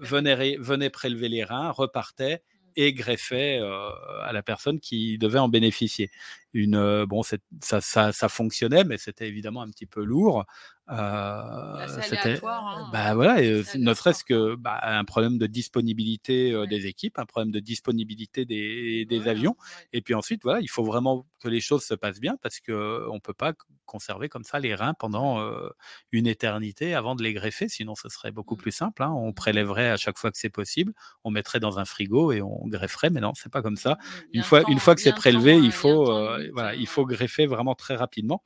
[0.00, 2.42] venait prélever les reins, repartait
[2.76, 3.90] et greffait euh,
[4.22, 6.10] à la personne qui devait en bénéficier.
[6.56, 7.36] Une, euh, bon, ça,
[7.80, 10.44] ça, ça fonctionnait, mais c'était évidemment un petit peu lourd.
[10.88, 12.88] Euh, c'est c'était, hein.
[12.92, 16.66] bah voilà, et, euh, ne serait-ce que bah, un problème de disponibilité euh, Ouais.
[16.68, 19.56] des équipes, un problème de disponibilité des, des Ouais, avions.
[19.58, 19.88] ouais.
[19.92, 23.06] Et puis ensuite, voilà, il faut vraiment que les choses se passent bien parce que
[23.10, 23.52] on peut pas
[23.84, 25.68] conserver comme ça les reins pendant euh,
[26.12, 28.58] une éternité avant de les greffer, sinon ce serait beaucoup Mm.
[28.58, 29.02] plus simple.
[29.02, 29.10] hein.
[29.12, 29.34] On Mm.
[29.34, 30.92] prélèverait à chaque fois que c'est possible,
[31.24, 33.98] on mettrait dans un frigo et on grefferait, mais non, c'est pas comme ça.
[34.32, 36.74] Une un fois, temps- une fois que c'est prélevé, temps, euh, il faut, euh, voilà,
[36.74, 38.42] il faut greffer vraiment très rapidement.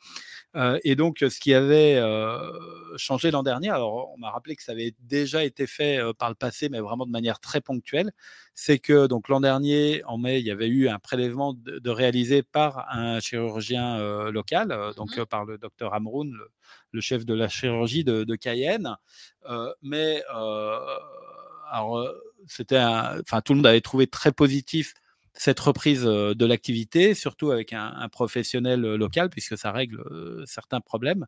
[0.57, 2.39] Euh, et donc, ce qui avait euh,
[2.97, 6.29] changé l'an dernier, alors on m'a rappelé que ça avait déjà été fait euh, par
[6.29, 8.11] le passé, mais vraiment de manière très ponctuelle,
[8.55, 11.91] c'est que donc l'an dernier, en mai, il y avait eu un prélèvement de, de
[11.91, 13.99] réalisé par un chirurgien
[14.31, 16.51] local, euh, donc par le docteur Amroun, le,
[16.93, 18.97] le chef de la chirurgie de, de Cayenne.
[19.83, 20.23] Mais
[21.71, 22.09] alors,
[22.47, 24.95] c'était, enfin, tout le monde avait trouvé très positif
[25.35, 30.81] cette reprise de l'activité, surtout avec un, un professionnel local, puisque ça règle euh, certains
[30.81, 31.27] problèmes,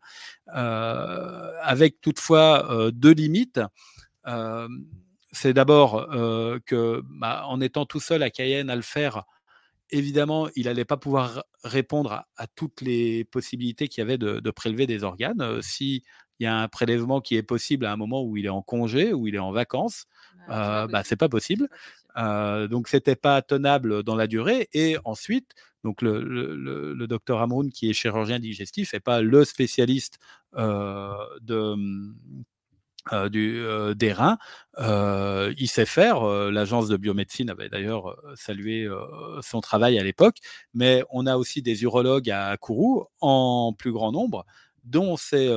[0.54, 3.60] euh, avec toutefois euh, deux limites.
[5.32, 6.08] C'est d'abord
[6.66, 9.24] que, bah, en étant tout seul à Cayenne à le faire,
[9.90, 14.40] évidemment, il n'allait pas pouvoir répondre à, à toutes les possibilités qu'il y avait de,
[14.40, 15.40] de prélever des organes.
[15.40, 16.02] Euh, S'il
[16.40, 19.12] y a un prélèvement qui est possible à un moment où il est en congé,
[19.12, 20.04] où il est en vacances,
[20.50, 21.68] euh, bah, c'est pas possible.
[22.16, 24.68] Euh, donc c'était pas tenable dans la durée.
[24.72, 30.18] Et ensuite, donc le, docteur Amroun, qui est chirurgien digestif, n'est pas le spécialiste
[30.56, 31.12] euh,
[31.50, 31.76] euh,
[33.12, 34.38] euh, des reins.
[34.78, 36.24] Il sait faire.
[36.24, 38.88] L'agence de biomédecine avait d'ailleurs salué
[39.42, 40.36] son travail à l'époque.
[40.74, 44.44] Mais on a aussi des urologues à Kourou en plus grand nombre
[44.84, 45.48] dont c'est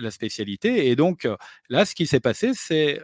[0.00, 0.88] la spécialité.
[0.88, 1.28] Et donc
[1.68, 3.00] là, ce qui s'est passé, c'est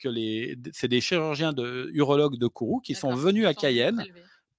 [0.00, 4.04] que les, c'est des chirurgiens de urologues de Kourou qui sont venus à Cayenne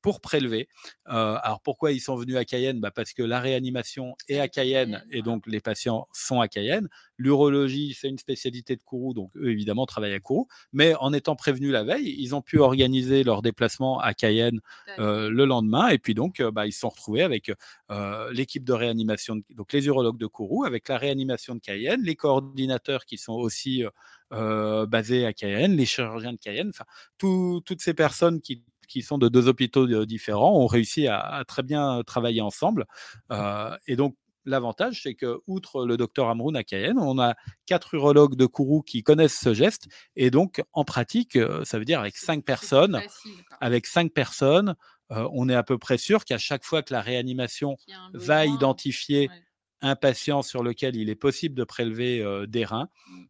[0.01, 0.67] pour prélever.
[1.09, 2.79] Euh, alors pourquoi ils sont venus à Cayenne?
[2.79, 6.87] Bah Parce que la réanimation est à Cayenne, et donc les patients sont à Cayenne.
[7.17, 10.47] L'urologie, c'est une spécialité de Kourou, donc eux évidemment travaillent à Kourou.
[10.73, 14.59] Mais en étant prévenus la veille, ils ont pu organiser leur déplacement à Cayenne
[14.99, 15.89] euh, le lendemain.
[15.89, 17.51] Et puis donc, bah, ils se sont retrouvés avec
[17.91, 22.01] euh, l'équipe de réanimation, de, donc les urologues de Kourou, avec la réanimation de Cayenne,
[22.01, 23.85] les coordinateurs qui sont aussi
[24.33, 26.85] euh, basés à Cayenne, les chirurgiens de Cayenne, enfin
[27.17, 31.43] tout, toutes ces personnes qui qui sont de deux hôpitaux différents, ont réussi à, à
[31.45, 32.85] très bien travailler ensemble.
[33.31, 37.93] Euh, et donc, l'avantage, c'est que, outre le docteur Amroun à Cayenne, on a quatre
[37.93, 39.87] urologues de Kourou qui connaissent ce geste.
[40.15, 44.75] Et donc, en pratique, ça veut dire avec cinq personnes, facile, avec cinq personnes,
[45.11, 47.77] euh, on est à peu près sûr qu'à chaque fois que la réanimation
[48.13, 49.43] va identifier ouais.
[49.81, 53.25] un patient sur lequel il est possible de prélever euh, des reins, mm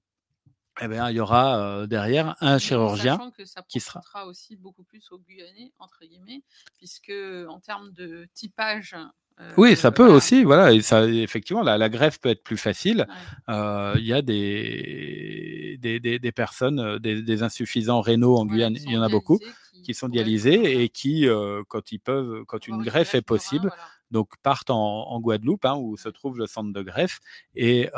[0.80, 4.84] eh bien, il y aura euh, derrière un chirurgien que ça qui sera aussi beaucoup
[4.84, 6.44] plus au Guyanais entre guillemets,
[6.78, 7.12] puisque
[7.50, 8.96] en termes de typage
[9.58, 13.08] oui, ça peut aussi, voilà, et ça, effectivement, la, la, greffe peut être plus facile.
[13.48, 19.02] Il y a des, des, des, personnes, des, insuffisants rénaux en Guyane, il y en
[19.02, 19.40] a beaucoup,
[19.84, 21.28] qui, sont dialysés et qui,
[21.68, 23.72] quand ils peuvent, quand une greffe est possible,
[24.12, 27.20] donc partent en, Guadeloupe, hein, où se trouve le centre de greffe,
[27.56, 27.90] et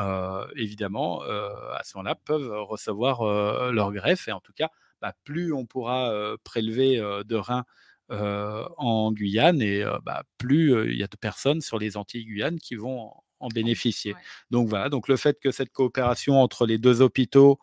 [0.55, 4.69] évidemment, à ce moment-là, peuvent recevoir leur greffe, et en tout cas,
[5.01, 6.11] bah, plus on pourra
[6.43, 7.65] prélever de reins
[8.09, 12.75] en Guyane, et bah, plus il y a de personnes sur les Antilles Guyane qui
[12.75, 14.15] vont en bénéficier.
[14.51, 17.59] Donc voilà, donc le fait que cette coopération entre les deux hôpitaux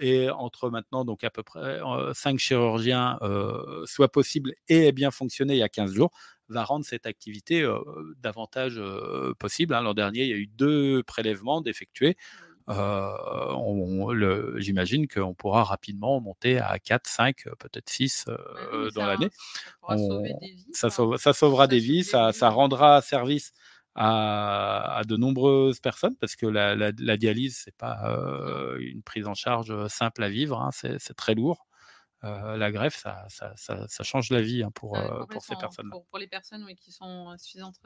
[0.00, 1.80] et entre maintenant donc à peu près
[2.14, 3.18] cinq chirurgiens
[3.84, 6.10] soit possible et ait bien fonctionné il y a 15 jours,
[6.48, 7.66] va rendre cette activité
[8.18, 8.80] davantage
[9.38, 9.74] possible.
[9.74, 9.82] Hein.
[9.82, 12.16] L'an dernier, il y a eu deux prélèvements d'effectuer.
[14.58, 18.36] J'imagine qu'on pourra rapidement monter à 4, 5, peut-être 6 bah
[18.94, 19.30] dans l'année.
[20.72, 23.52] Ça, ça, sauvera des vies, ça, ça rendra service
[23.94, 28.16] à, de nombreuses personnes parce que la, la, la dialyse, c'est pas
[28.78, 31.66] une prise en charge simple à vivre, hein, c'est très lourd.
[32.22, 34.98] la greffe, ça, ça, ça, change la vie hein, pour,
[35.30, 35.90] pour ces personnes.
[35.90, 37.80] Pour, pour, les personnes qui sont insuffisantes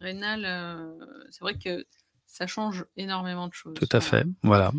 [0.00, 0.96] rénales,
[1.30, 1.86] c'est vrai que
[2.32, 3.74] ça change énormément de choses.
[3.74, 4.72] Tout à fait, voilà.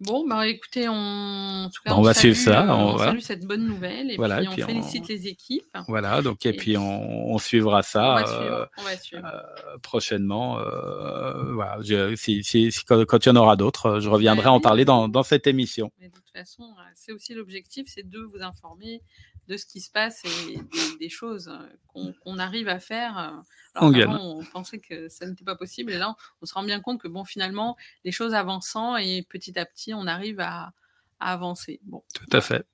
[0.00, 2.72] Bon, bah écoutez, on, bah, on, va suivre ça.
[2.76, 5.64] On, salue cette bonne nouvelle et puis on félicite les équipes.
[5.88, 9.26] Voilà, donc et, puis, on, suivra ça on va suivre, on va suivre.
[9.26, 10.60] Euh, prochainement.
[10.60, 11.78] Euh, voilà,
[12.14, 15.48] si, si, quand, il y en aura d'autres, je reviendrai en parler dans, dans, cette
[15.48, 15.90] émission.
[15.98, 19.02] Mais toute façon, c'est aussi l'objectif, c'est de vous informer
[19.48, 20.58] de ce qui se passe et
[20.98, 21.50] des, choses
[21.88, 23.42] qu'on arrive à faire.
[23.74, 26.80] Alors avant, on pensait que ça n'était pas possible et là, on se rend bien
[26.80, 30.72] compte que bon, finalement, les choses avançant et petit à petit, on arrive à,
[31.20, 31.80] avancer.
[31.82, 32.02] Bon.
[32.14, 32.64] Tout à fait.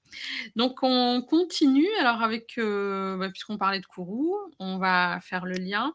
[0.54, 5.56] Donc on continue alors avec, euh, bah, puisqu'on parlait de Kourou, on va faire le
[5.56, 5.94] lien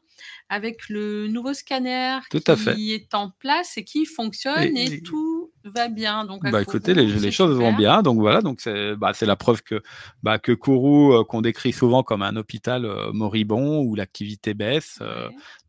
[0.49, 5.38] avec le nouveau scanner qui est en place et qui fonctionne et, tout
[5.73, 6.25] va bien.
[6.25, 8.01] Donc bah, écoutez, les, choses vont bien.
[8.01, 9.81] Donc voilà, donc c'est bah, la preuve que
[10.23, 14.99] bah, que Kourou, euh, qu'on décrit souvent comme un hôpital euh, moribond où l'activité baisse,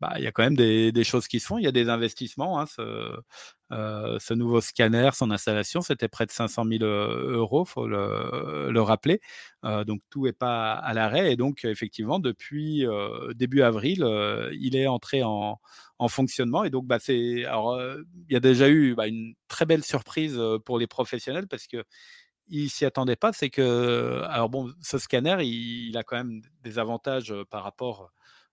[0.01, 1.59] bah, il y a quand même des, des, choses qui se font.
[1.59, 2.61] Il y a des investissements.
[2.61, 3.21] Hein, ce,
[3.71, 8.83] ce nouveau scanner, son installation, c'était près de 500 000 euros, faut le, euh, le
[8.83, 9.21] rappeler.
[9.65, 11.33] Euh, donc tout n'est pas à l'arrêt.
[11.33, 14.05] Et donc effectivement, depuis euh, début avril,
[14.53, 15.59] il est entré en,
[16.09, 16.65] fonctionnement.
[16.65, 17.79] Et donc, bah, c'est, alors,
[18.29, 21.85] il y a déjà eu bah, une très belle surprise pour les professionnels parce que
[22.49, 23.33] ils s'y attendaient pas.
[23.33, 28.11] C'est que, alors bon, ce scanner, il, a quand même des avantages par rapport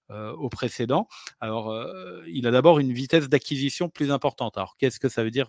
[0.10, 1.08] au précédent.
[1.42, 1.76] Alors,
[2.28, 4.58] il a d'abord une vitesse d'acquisition plus importante.
[4.58, 5.48] Alors, qu'est-ce que ça veut dire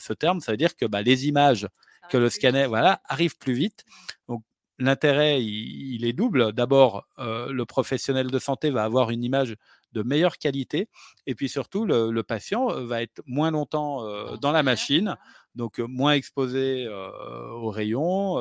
[0.00, 0.40] ce terme?
[0.40, 1.68] Ça veut dire que bah, les images
[2.08, 3.84] que le scanner voilà, arrive plus vite.
[4.28, 4.42] Donc,
[4.78, 6.52] l'intérêt, il, est double.
[6.52, 9.56] D'abord, euh, le professionnel de santé va avoir une image
[9.92, 10.88] de meilleure qualité,
[11.26, 15.16] et puis surtout, le, patient euh, va être moins longtemps euh, dans la machine,
[15.58, 18.38] donc moins exposé aux rayons,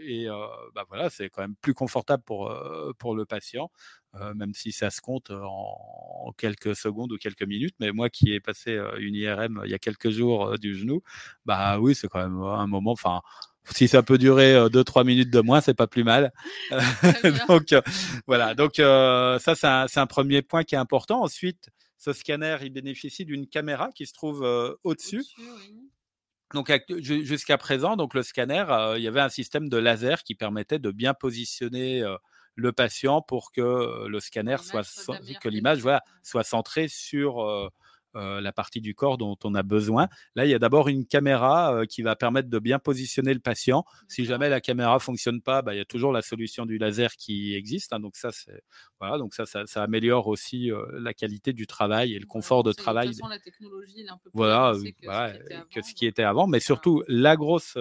[0.00, 0.26] et
[0.74, 2.54] bah voilà, c'est quand même plus confortable pour,
[2.98, 3.70] pour le patient.
[4.36, 7.74] même si ça se compte en, quelques secondes ou quelques minutes.
[7.80, 11.02] Mais moi qui ai passé une IRM il y a quelques jours du genou,
[11.44, 12.92] bah oui, c'est quand même un moment.
[12.92, 13.20] Enfin,
[13.70, 16.32] si ça peut durer 2-3 minutes de moins, c'est pas plus mal.
[17.48, 17.74] donc
[18.26, 19.54] voilà, donc ça
[19.88, 21.22] c'est un, premier point qui est important.
[21.22, 24.46] Ensuite, ce scanner, il bénéficie d'une caméra qui se trouve
[24.84, 25.24] au-dessus.
[26.54, 28.64] Donc jusqu'à présent, donc le scanner,
[28.96, 32.02] il y avait un système de laser qui permettait de bien positionner
[32.54, 34.82] le patient pour que le scanner soit,
[35.42, 37.70] que l'image voilà, soit centrée sur
[38.16, 40.08] euh, la partie du corps dont on a besoin.
[40.36, 43.40] Là, il y a d'abord une caméra euh, qui va permettre de bien positionner le
[43.40, 43.84] patient.
[44.06, 47.16] Si jamais la caméra fonctionne pas, bah, il y a toujours la solution du laser
[47.16, 47.92] qui existe.
[47.92, 47.98] Hein.
[47.98, 48.30] donc ça,
[49.00, 52.72] voilà, donc ça, ça, améliore aussi euh, la qualité du travail et le confort de
[52.72, 53.08] travail.
[53.08, 54.74] De toute façon, la technologie est un peu plus voilà,
[55.74, 56.46] que, ce qui était avant.
[56.46, 57.76] Mais surtout, la grosse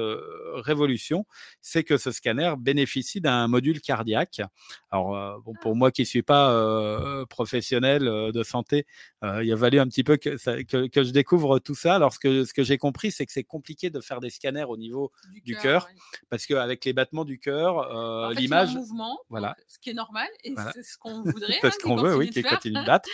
[0.55, 1.27] révolution,
[1.61, 4.41] c'est que ce scanner bénéficie d'un module cardiaque.
[4.89, 5.75] Alors, bon, pour ah.
[5.75, 8.87] moi qui ne suis pas professionnel de santé,
[9.21, 11.95] il a fallu un petit peu que, je découvre tout ça.
[11.95, 14.63] Alors, ce que, ce que j'ai compris, c'est que c'est compliqué de faire des scanners
[14.63, 15.11] au niveau
[15.43, 15.87] du, cœur,
[16.29, 18.75] parce qu'avec les battements du cœur, euh, l'image.
[18.75, 19.55] mouvement, voilà.
[19.67, 21.59] ce qui est normal, et c'est ce qu'on voudrait.
[21.61, 23.09] c'est ce hein, qu'on veut, oui, qu'il continue de battre.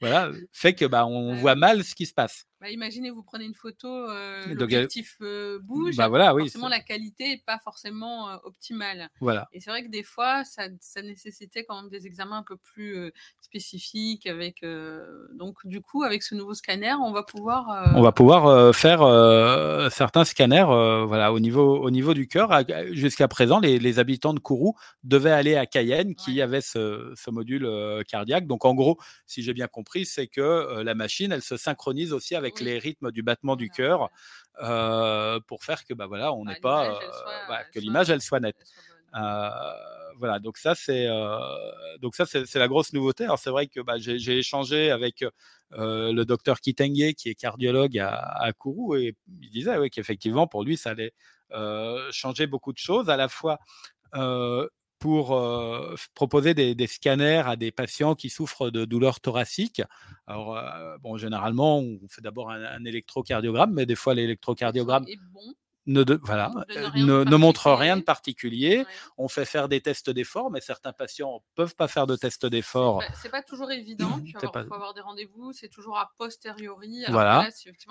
[0.00, 2.46] voilà, fait que bah, on voit mal ce qui se passe.
[2.62, 5.96] Bah, imaginez, vous prenez une photo, euh, l'objectif euh, bouge.
[5.96, 9.10] Bah voilà, oui, forcément, la qualité n'est pas forcément euh, optimale.
[9.20, 9.48] Voilà.
[9.52, 12.56] Et c'est vrai que des fois, ça, ça, nécessitait quand même des examens un peu
[12.56, 14.28] plus spécifiques.
[14.28, 14.64] Avec,
[15.34, 17.92] donc, du coup, avec ce nouveau scanner, on va pouvoir.
[17.96, 19.00] On va pouvoir faire
[19.90, 20.66] certains scanners
[21.04, 22.62] voilà, au, niveau, au niveau du cœur.
[22.92, 27.30] Jusqu'à présent, les, les, habitants de Kourou devaient aller à Cayenne, qui avait ce, ce
[27.32, 27.68] module
[28.06, 28.46] cardiaque.
[28.46, 32.36] Donc, en gros, si j'ai bien compris, c'est que la machine, elle se synchronise aussi
[32.36, 34.10] avec les rythmes du battement du cœur
[34.62, 38.40] euh, pour faire que bah voilà on bah, n'est pas euh, que l'image elle soit
[38.40, 38.56] nette.
[39.14, 39.48] Euh,
[40.18, 41.08] voilà, donc ça c'est
[42.00, 43.24] donc ça c'est la grosse nouveauté.
[43.24, 45.24] Alors c'est vrai que bah, j'ai échangé avec
[45.70, 50.64] le docteur Kitenge qui est cardiologue à, à Kourou et il disait ouais, qu'effectivement pour
[50.64, 51.12] lui ça allait
[52.10, 53.58] changer beaucoup de choses à la fois
[55.02, 59.82] pour euh, proposer des, scanners à des patients qui souffrent de douleurs thoraciques.
[60.28, 65.04] Alors, euh, bon, généralement, on fait d'abord un, électrocardiogramme, mais des fois, l'électrocardiogramme
[65.86, 66.50] ne, voilà,
[66.94, 68.84] ne, ne, montre rien de particulier.
[69.18, 72.46] On fait faire des tests d'effort, mais certains patients ne peuvent pas faire de tests
[72.46, 73.02] d'effort.
[73.20, 74.20] C'est pas, pas toujours évident.
[74.24, 75.52] Il faut, avoir des rendez-vous.
[75.52, 77.04] C'est toujours a posteriori.
[77.08, 77.48] voilà.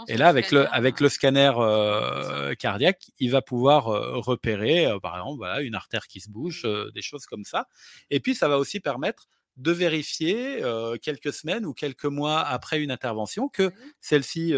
[0.07, 4.99] Et là, avec le, avec le scanner euh, cardiaque, il va pouvoir euh, repérer, euh,
[4.99, 6.91] par exemple, voilà, une artère qui se bouge, mmh.
[6.91, 7.67] des choses comme ça.
[8.09, 10.61] Et puis, ça va aussi permettre de vérifier
[11.01, 14.53] quelques semaines ou quelques mois après une intervention que mmh celle-ci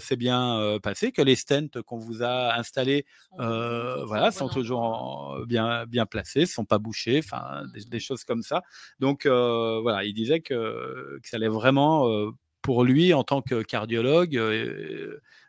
[0.00, 3.06] s'est bien passée, que les stents qu'on vous a installés
[3.38, 8.00] voilà, sont toujours bien, bien placés, sont pas bouchés, enfin des, mmh.
[8.00, 8.62] choses comme ça.
[9.00, 14.40] Donc voilà, il disait que, que ça allait vraiment pour lui en tant que cardiologue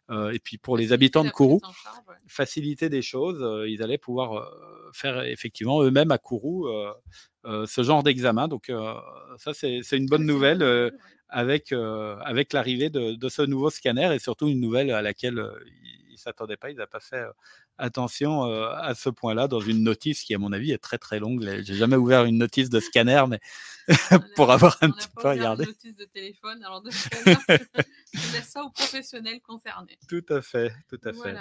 [0.09, 1.61] et puis pour les habitants de Kourou,
[2.27, 3.43] faciliter des choses.
[3.67, 4.51] ils allaient pouvoir
[4.93, 6.67] faire effectivement eux-mêmes à Kourou
[7.43, 8.47] ce genre d'examen.
[8.47, 8.71] Donc
[9.37, 10.91] ça, c'est une bonne nouvelle
[11.29, 16.19] avec, avec l'arrivée de, ce nouveau scanner et surtout une nouvelle à laquelle ils ne
[16.19, 16.69] s'attendaient pas.
[16.71, 17.23] Ils n'ont pas fait
[17.77, 21.41] attention à ce point-là dans une notice qui, à mon avis, est très très longue.
[21.63, 23.39] J'ai jamais ouvert une notice de scanner, mais
[24.35, 25.63] pour avoir un petit peu regardé.
[25.63, 27.37] Une notice de téléphone, alors de scanner,
[28.13, 29.97] je laisse ça aux professionnels concernés.
[30.07, 31.35] Tout à fait, tout à fait.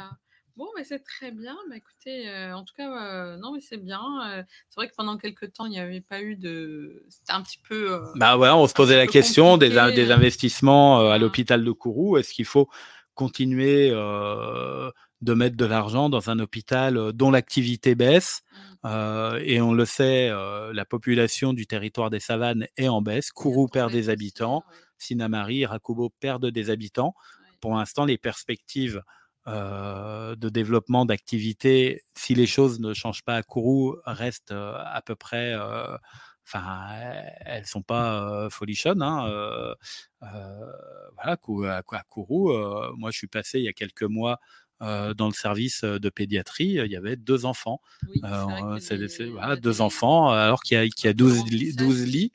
[0.56, 1.56] Bon, mais c'est très bien.
[1.68, 4.02] Mais écoutez, euh, en tout cas, euh, non, mais c'est bien.
[4.28, 7.04] Euh, c'est vrai que pendant quelques temps, il n'y avait pas eu de.
[7.08, 8.00] C'était un petit peu.
[8.14, 12.18] bah voilà, on se posait la question des, des, investissements à l'hôpital de Kourou.
[12.18, 12.68] Est-ce qu'il faut
[13.14, 18.42] continuer de mettre de l'argent dans un hôpital dont l'activité baisse
[18.84, 19.38] mmh.
[19.44, 23.30] Et on le sait, la population du territoire des savanes est en baisse.
[23.30, 24.62] Kourou perd des habitants.
[24.98, 27.14] Sinamari, Rakubo perdent des habitants.
[27.60, 29.02] Pour l'instant, les perspectives
[29.46, 35.02] euh, de développement d'activité, si les choses ne changent pas à Kourou, restent euh, à
[35.02, 35.54] peu près.
[36.44, 36.86] Euh, enfin,
[37.44, 39.02] elles sont pas folichonnes.
[39.02, 39.74] Hein,
[40.20, 42.52] voilà, à Kourou,
[42.96, 44.38] moi, je suis passé il y a quelques mois
[44.80, 47.80] dans le service de pédiatrie, il y avait deux enfants.
[48.80, 48.98] c'est,
[49.60, 52.32] deux enfants, alors qu'il y a, qu'il y a 12, 12 lits.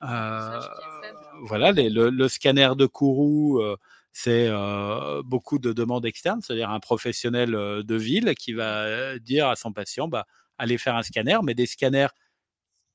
[0.00, 3.62] voilà, le, le, scanner de Kourou
[4.12, 4.48] c'est
[5.24, 10.08] beaucoup de demandes externes, c'est-à-dire un professionnel de ville qui va dire à son patient,
[10.08, 10.26] bah,
[10.58, 12.08] allez faire un scanner, mais des scanners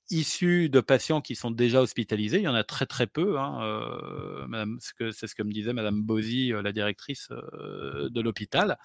[0.09, 3.39] issus de patients qui sont déjà hospitalisés, il y en a très très peu.
[3.39, 3.59] Hein,
[5.11, 8.77] c'est ce que me disait Madame Bozy, la directrice de l'hôpital.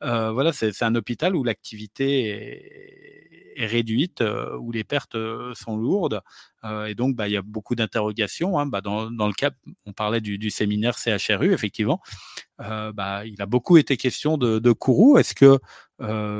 [0.00, 2.28] voilà, c'est un hôpital où l'activité
[3.56, 4.22] est, réduite,
[4.58, 5.16] où les pertes
[5.54, 6.20] sont lourdes,
[6.86, 8.58] et donc bah, il y a beaucoup d'interrogations.
[8.58, 8.66] Hein.
[8.66, 9.50] Bah, dans, le cas,
[9.86, 12.00] on parlait du, séminaire CHRU, effectivement,
[12.58, 15.18] bah, il a beaucoup été question de, de Kourou.
[15.18, 15.58] Est-ce que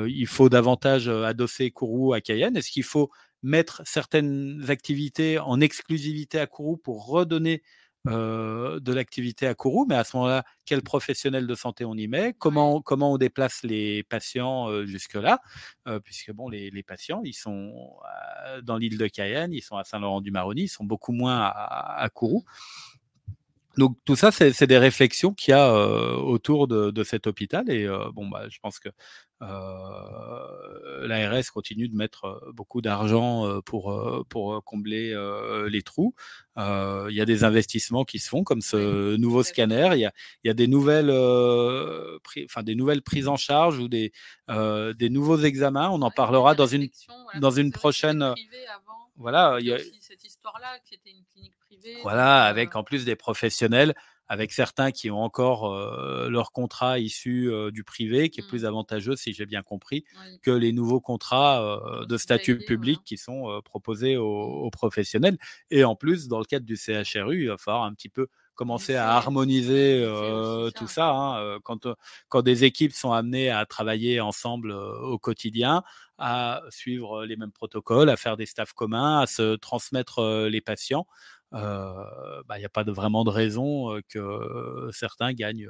[0.08, 2.56] il faut davantage adosser Kourou à Cayenne?
[2.56, 3.10] Est-ce qu'il faut
[3.42, 7.62] mettre certaines activités en exclusivité à Kourou pour redonner
[8.04, 12.34] de l'activité à Kourou, mais à ce moment-là, quel professionnel de santé on y met,
[12.36, 15.40] comment, comment on déplace les patients jusque-là,
[16.02, 17.72] puisque bon, les, les, patients, ils sont
[18.64, 22.44] dans l'île de Cayenne, ils sont à Saint-Laurent-du-Maroni, ils sont beaucoup moins à, à Kourou.
[23.78, 25.72] Donc tout ça, c'est des réflexions qu'il y a
[26.18, 28.90] autour de, de, cet hôpital et bon, bah, je pense que
[29.42, 35.14] euh, l'ARS continue de mettre euh, beaucoup d'argent euh, pour, pour combler
[35.68, 36.14] les trous.
[36.56, 39.90] Il y a des investissements qui se font, comme ce nouveau scanner.
[39.94, 40.12] Il y a,
[40.44, 44.12] il y a des, nouvelles, enfin, des nouvelles prises en charge ou des,
[44.48, 45.90] des nouveaux examens.
[45.90, 46.88] On en parlera dans une,
[47.40, 48.34] dans une prochaine.
[49.16, 51.52] Voilà, il y a cette histoire-là qui était une clinique
[52.02, 53.94] Voilà, avec en plus des professionnels
[54.28, 55.68] avec certains qui ont encore
[56.30, 58.46] leur contrat issu du privé, qui est mmh.
[58.46, 60.06] plus avantageux, si j'ai bien compris,
[60.42, 65.36] que les nouveaux contrats de statut public qui sont proposés aux, professionnels.
[65.70, 68.94] Et en plus, dans le cadre du CHRU, il va falloir un petit peu commencer
[68.94, 70.02] à harmoniser
[70.76, 71.10] tout ça.
[71.10, 71.86] Hein, quand,
[72.28, 75.82] quand des équipes sont amenées à travailler ensemble au quotidien,
[76.16, 81.06] à suivre les mêmes protocoles, à faire des staffs communs, à se transmettre les patients
[81.54, 85.68] il bah, n'y a pas de, vraiment de raison que certains gagnent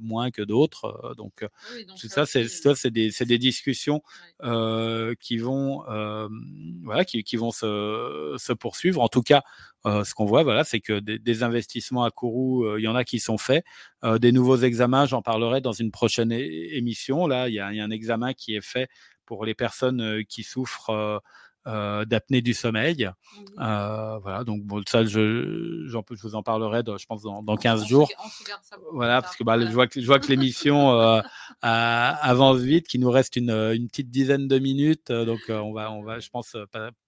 [0.00, 1.14] moins que d'autres.
[1.16, 1.46] Donc,
[2.00, 4.02] tout ça, c'est des, des, discussions
[5.20, 5.84] qui vont,
[6.84, 9.00] voilà, qui, qui vont se, se, poursuivre.
[9.00, 9.42] En tout cas,
[9.84, 13.18] ce qu'on voit, voilà, c'est que des, investissements à Kourou, il y en a qui
[13.18, 13.64] sont faits.
[14.04, 17.26] des nouveaux examens, j'en parlerai dans une prochaine émission.
[17.26, 18.88] Là, il y, a un examen qui est fait
[19.24, 21.22] pour les personnes qui souffrent
[21.66, 23.10] euh, d'apnée du sommeil.
[23.58, 27.86] Euh, voilà, donc bon, ça, je, je vous en parlerai, je pense, dans, dans 15
[27.86, 28.08] jours.
[28.92, 31.20] voilà, parce que bah, je vois que, je vois que l'émission euh,
[31.60, 36.02] avance vite, qu'il nous reste une, une, petite dizaine de minutes, donc on va, on
[36.02, 36.56] va, je pense,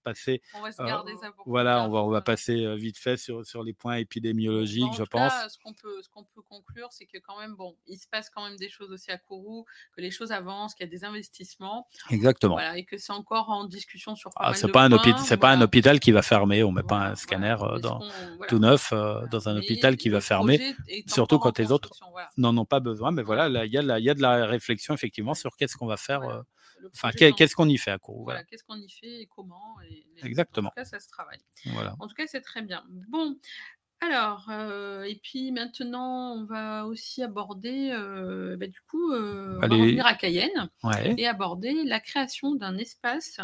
[0.03, 0.41] passer.
[0.53, 3.45] On va se garder ça pour Voilà, on va, on va passer vite fait sur,
[3.45, 5.31] sur les points épidémiologiques, je pense.
[5.49, 8.29] ce qu'on peut, ce qu'on peut conclure, c'est que quand même, bon, il se passe
[8.29, 11.03] quand même des choses aussi à Kourou, que les choses avancent, qu'il y a des
[11.03, 11.87] investissements.
[12.11, 12.55] Exactement.
[12.55, 15.61] Voilà, et que c'est encore en discussion sur ah, c'est pas un hôpital, pas un
[15.61, 16.63] hôpital qui va fermer.
[16.63, 18.01] On met pas un scanner euh, dans,
[18.47, 20.75] tout neuf euh, dans un hôpital qui va fermer.
[21.07, 21.91] Surtout quand les autres
[22.37, 23.11] n'en ont pas besoin.
[23.11, 25.97] Mais voilà, il y, a y a de la réflexion effectivement sur qu'est-ce qu'on va
[25.97, 26.23] faire.
[26.23, 26.41] Euh,
[26.95, 29.75] enfin, qu'est-ce qu'on y fait à court Voilà, qu'est-ce qu'on y fait et comment.
[30.23, 30.69] Exactement.
[30.69, 31.39] En tout cas, ça se travaille.
[31.65, 31.95] Voilà.
[31.99, 32.83] En tout cas, c'est très bien.
[33.09, 33.37] Bon,
[33.99, 34.49] alors,
[35.05, 37.91] et puis maintenant, on va aussi aborder,
[38.57, 40.69] bah, du coup, on va revenir à Cayenne
[41.17, 43.39] et aborder la création d'un espace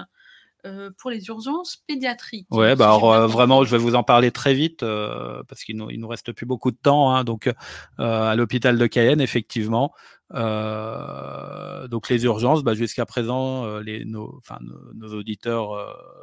[0.98, 2.48] pour les urgences pédiatriques.
[2.52, 5.78] Ouais, bah alors, euh, vraiment, je vais vous en parler très vite euh, parce qu'il
[5.78, 7.14] nous, il nous reste plus beaucoup de temps.
[7.14, 7.52] Hein, donc,
[7.98, 9.94] à l'hôpital de Cayenne, effectivement.
[10.32, 14.60] donc, les urgences, bah, jusqu'à présent, les, nos, enfin,
[14.96, 15.72] nos, auditeurs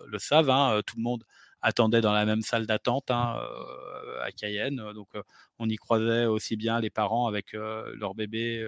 [0.06, 0.50] le savent.
[0.50, 1.24] Hein, tout le monde
[1.64, 4.76] attendaient dans la même salle d'attente hein, euh, à Cayenne.
[4.94, 5.22] Donc, euh,
[5.58, 8.64] on y croisait aussi bien les parents avec euh, leur bébé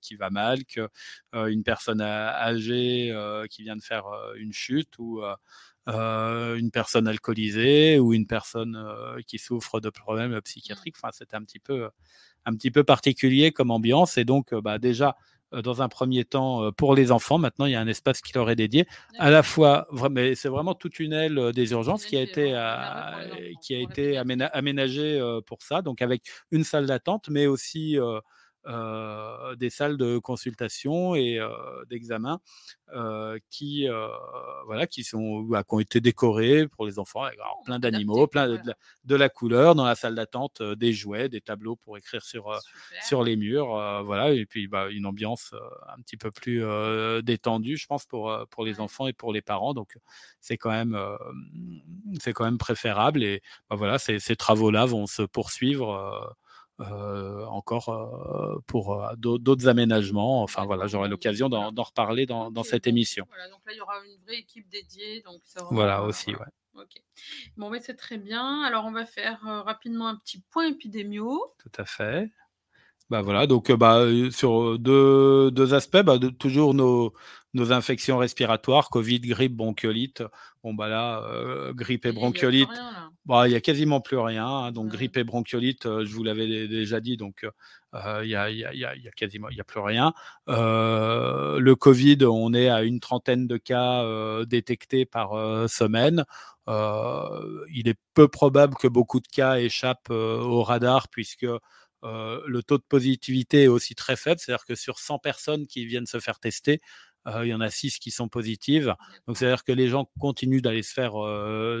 [0.00, 3.12] qui va mal qu'une personne âgée
[3.50, 4.04] qui vient de faire
[4.36, 5.22] une chute ou
[5.86, 8.78] une personne alcoolisée ou une personne
[9.26, 10.96] qui souffre de problèmes psychiatriques.
[11.02, 11.88] Enfin, c'était un petit peu
[12.46, 15.16] un petit peu particulier comme ambiance et donc bah, déjà
[15.52, 17.38] dans un premier temps euh, pour les enfants.
[17.38, 18.86] Maintenant, il y a un espace qui leur est dédié.
[19.18, 22.50] À la fois, mais c'est vraiment toute une aile euh, des urgences qui a été,
[23.60, 28.20] qui a été aménagée pour ça, donc avec une salle d'attente, mais aussi euh,
[28.66, 31.48] des salles de consultation et euh,
[31.88, 32.40] d'examen
[32.92, 33.86] euh, qui,
[34.66, 38.60] voilà, qui, sont, qui ont été décorées pour les enfants avec plein d'animaux, plein
[39.04, 42.58] de, la couleur dans la salle d'attente, des jouets, des tableaux pour écrire sur,
[43.02, 45.54] sur les murs, voilà, et puis bah, une ambiance
[45.88, 46.62] un petit peu plus
[47.22, 49.74] détendue, je pense, pour, pour les enfants et pour les parents.
[49.74, 49.96] Donc
[50.40, 50.98] c'est quand même
[52.20, 56.32] c'est quand même préférable et bah, voilà, ces, ces travaux-là vont se poursuivre euh,
[56.80, 60.42] encore euh, pour euh, d'autres aménagements.
[60.42, 63.26] Enfin voilà, j'aurai l'occasion d'en reparler dans, dans cette émission.
[63.28, 65.22] Voilà, donc là, il y aura une vraie équipe dédiée.
[65.22, 66.46] Donc ça voilà aussi, ouais.
[66.74, 67.02] Ok.
[67.56, 68.62] Bon, mais c'est très bien.
[68.62, 71.54] Alors, on va faire rapidement un petit point épidémio.
[71.58, 72.30] Tout à fait.
[73.10, 77.12] Bah voilà, donc bah, sur deux, deux aspects, bah, de, toujours nos,
[77.54, 80.22] nos infections respiratoires, Covid, grippe, bronchiolite.
[80.62, 82.68] Bon, bah là, grippe et bronchiolite,
[83.26, 84.46] bah, il n'y a quasiment plus rien.
[84.46, 84.72] Hein.
[84.72, 87.46] donc, grippe et bronchiolite, euh, je vous l'avais déjà dit, donc
[87.94, 90.12] il n'y a, y a, y a, quasiment y a plus rien.
[90.48, 95.30] Euh, le Covid, on est à une trentaine de cas euh, détectés par
[95.68, 96.24] semaine.
[96.66, 101.46] il est peu probable que beaucoup de cas échappent au radar puisque
[102.02, 106.06] le taux de positivité est aussi très faible, c'est-à-dire que sur 100 personnes qui viennent
[106.06, 106.80] se faire tester,
[107.26, 108.94] il y en a 6 qui sont positives.
[109.26, 111.14] Donc, c'est-à-dire que les gens continuent d'aller se faire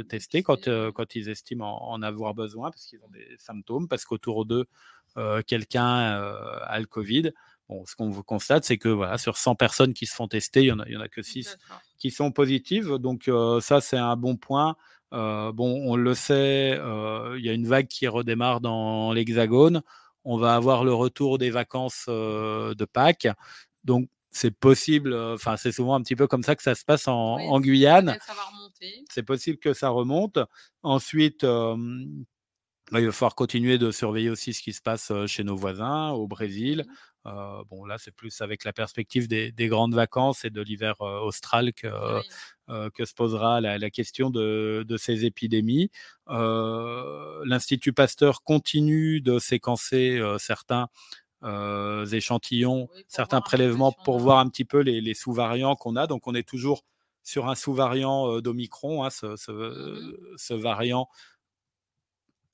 [0.08, 4.44] tester quand, quand ils estiment en, avoir besoin, parce qu'ils ont des symptômes, parce qu'autour
[4.44, 4.66] d'eux,
[5.46, 7.32] quelqu'un a le Covid.
[7.68, 10.66] Bon, ce qu'on constate, c'est que voilà, sur 100 personnes qui se font tester, il
[10.66, 11.56] n'y en, a, en a que 6
[11.98, 12.96] qui sont positives.
[12.98, 13.30] Donc,
[13.60, 14.76] ça, c'est un bon point.
[15.12, 15.52] bon,
[15.90, 19.82] on le sait, il y a une vague qui redémarre dans l'Hexagone.
[20.24, 23.28] On va avoir le retour des vacances de Pâques.
[23.84, 27.08] Donc, c'est possible, enfin, c'est souvent un petit peu comme ça que ça se passe
[27.08, 28.16] en, Guyane.
[29.10, 30.38] C'est possible que ça remonte.
[30.82, 31.44] Ensuite,
[32.92, 36.10] bah, il va falloir continuer de surveiller aussi ce qui se passe chez nos voisins,
[36.10, 36.84] au Brésil.
[37.24, 41.88] bon, là, c'est plus avec la perspective des, grandes vacances et de l'hiver austral que,
[42.90, 45.90] que se posera la, question de, de, ces épidémies.
[46.28, 50.88] L'Institut Pasteur continue de séquencer certains
[51.42, 56.06] euh, échantillons, certains prélèvements pour voir un petit peu les, sous-variants qu'on a.
[56.06, 56.84] Donc on est toujours
[57.22, 61.08] sur un sous-variant euh, d'Omicron, hein, ce, mmh ce, variant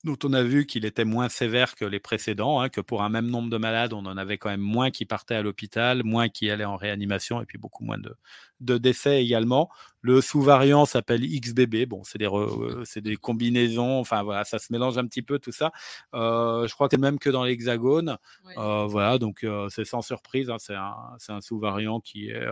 [0.07, 3.09] dont on a vu qu'il était moins sévère que les précédents, hein, que pour un
[3.09, 6.29] même nombre de malades, on en avait quand même moins qui partaient à l'hôpital, moins
[6.29, 8.15] qui allaient en réanimation, et puis beaucoup moins de,
[8.59, 9.69] de décès également.
[10.01, 11.85] Le sous-variant s'appelle XBB.
[11.87, 13.99] Bon, c'est des, euh, des combinaisons.
[13.99, 15.71] Enfin, voilà, ça se mélange un petit peu tout ça.
[16.13, 18.17] Euh, je crois que c'est même que dans l'Hexagone.
[18.57, 20.49] Euh, voilà, donc c'est sans surprise.
[20.49, 22.47] Hein, c'est un, un sous-variant qui est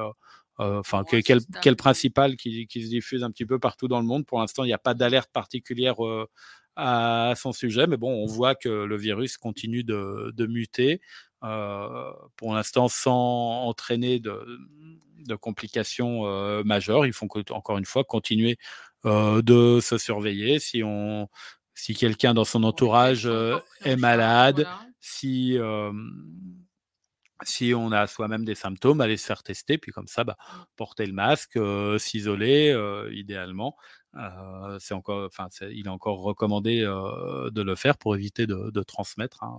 [0.58, 4.26] enfin, quel, principal qui, qui, se diffuse un petit peu partout dans le monde.
[4.26, 5.96] Pour l'instant, il n'y a pas d'alerte particulière
[6.76, 11.02] à son sujet, mais bon, on voit que le virus continue de, de muter.
[11.42, 14.60] pour l'instant, sans entraîner de,
[15.26, 17.06] de complications euh, majeures.
[17.06, 18.58] Il faut encore une fois continuer
[19.06, 20.60] euh, de se surveiller.
[20.60, 21.28] Si on,
[21.74, 24.68] si quelqu'un dans son entourage euh, est malade,
[25.00, 25.58] si
[27.44, 30.58] si on a soi-même des symptômes, aller se faire tester, puis comme ça, bah, mmh.
[30.78, 31.60] porter le masque,
[32.00, 32.74] s'isoler
[33.12, 33.76] idéalement.
[34.80, 39.44] C'est encore, enfin, il est encore recommandé de le faire pour éviter de, transmettre.
[39.44, 39.58] Hein,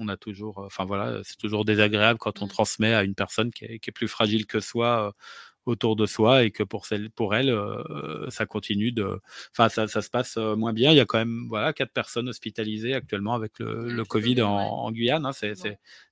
[0.00, 2.48] on a toujours, euh, enfin voilà, c'est toujours désagréable quand on mmh.
[2.48, 5.12] transmet à une personne qui est, plus fragile que soi euh,
[5.70, 9.20] autour de soi et que pour celle, pour elle, euh, ça continue de,
[9.52, 10.90] enfin ça, se passe moins bien.
[10.90, 15.24] Il y a quand même voilà quatre personnes hospitalisées actuellement avec le, Covid en, Guyane.
[15.26, 15.32] Hein.
[15.32, 15.54] C'est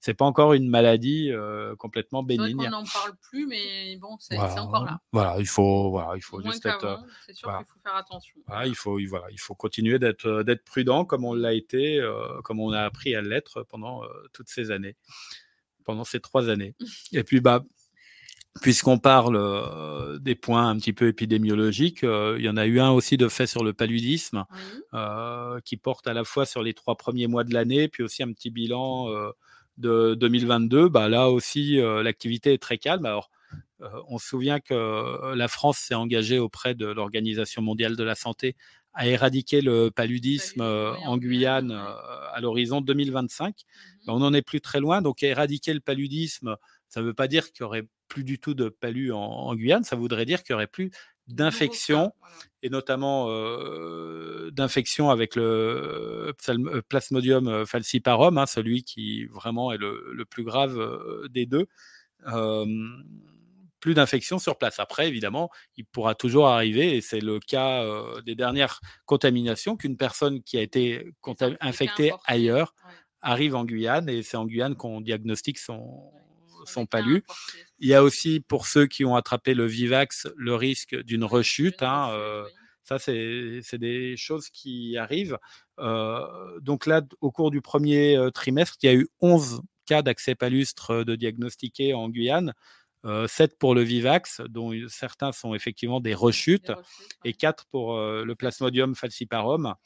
[0.00, 1.30] c'est pas encore une maladie
[1.78, 2.66] complètement bénigne.
[2.66, 5.00] on n'en parle plus, mais bon, c'est encore là.
[5.12, 7.04] Voilà, il faut voilà, il faut juste être.
[7.26, 8.36] C'est sûr qu'il faut faire attention.
[8.64, 12.00] il faut voilà, il faut continuer d'être d'être prudent comme on l'a été,
[12.44, 14.02] comme on a appris à l'être pendant
[14.32, 14.96] toutes ces années
[15.88, 16.74] pendant ces trois années.
[17.12, 17.64] Et puis, bah,
[18.60, 22.80] puisqu'on parle euh, des points un petit peu épidémiologiques, euh, il y en a eu
[22.80, 24.44] un aussi de fait sur le paludisme,
[24.94, 28.22] euh, qui porte à la fois sur les trois premiers mois de l'année, puis aussi
[28.22, 29.08] un petit bilan
[29.76, 30.88] de 2022.
[30.88, 33.06] Bah, là aussi, l'activité est très calme.
[33.06, 33.30] Alors,
[34.08, 38.56] on se souvient que la France s'est engagée auprès de l'Organisation mondiale de la santé
[38.92, 43.48] à éradiquer le paludisme en Guyane à l'horizon 2025.
[43.48, 46.56] Mmh bah, on n'en est plus très loin, donc éradiquer le paludisme,
[46.88, 49.84] ça ne veut pas dire qu'il y aurait plus du tout de palud en, Guyane,
[49.84, 50.90] ça voudrait dire qu'il n'y aurait plus
[51.28, 52.12] d'infections,
[52.62, 59.76] et notamment euh, d'infections avec le euh, Plasmodium euh, falciparum, hein, celui qui vraiment est
[59.76, 60.80] le, plus grave
[61.30, 61.66] des deux.
[63.80, 64.80] plus d'infections sur place.
[64.80, 67.84] Après, évidemment, il pourra toujours arriver, et c'est le cas
[68.24, 71.12] des dernières contaminations, qu'une personne qui a été
[71.60, 72.74] infectée ailleurs
[73.20, 76.10] arrive en Guyane, et c'est en Guyane qu'on diagnostique son,
[76.68, 77.24] son palu.
[77.78, 81.82] Il y a aussi pour ceux qui ont attrapé le Vivax le risque d'une rechute.
[81.82, 82.44] Hein, euh,
[82.82, 85.38] ça, c'est des choses qui arrivent.
[85.78, 90.02] Euh, donc là, au cours du premier euh, trimestre, il y a eu 11 cas
[90.02, 92.54] d'accès palustre de diagnostiqués en Guyane.
[93.26, 96.72] 7 pour le Vivax, dont certains sont effectivement des rechutes,
[97.24, 99.76] et 4 pour le Plasmodium falciparum.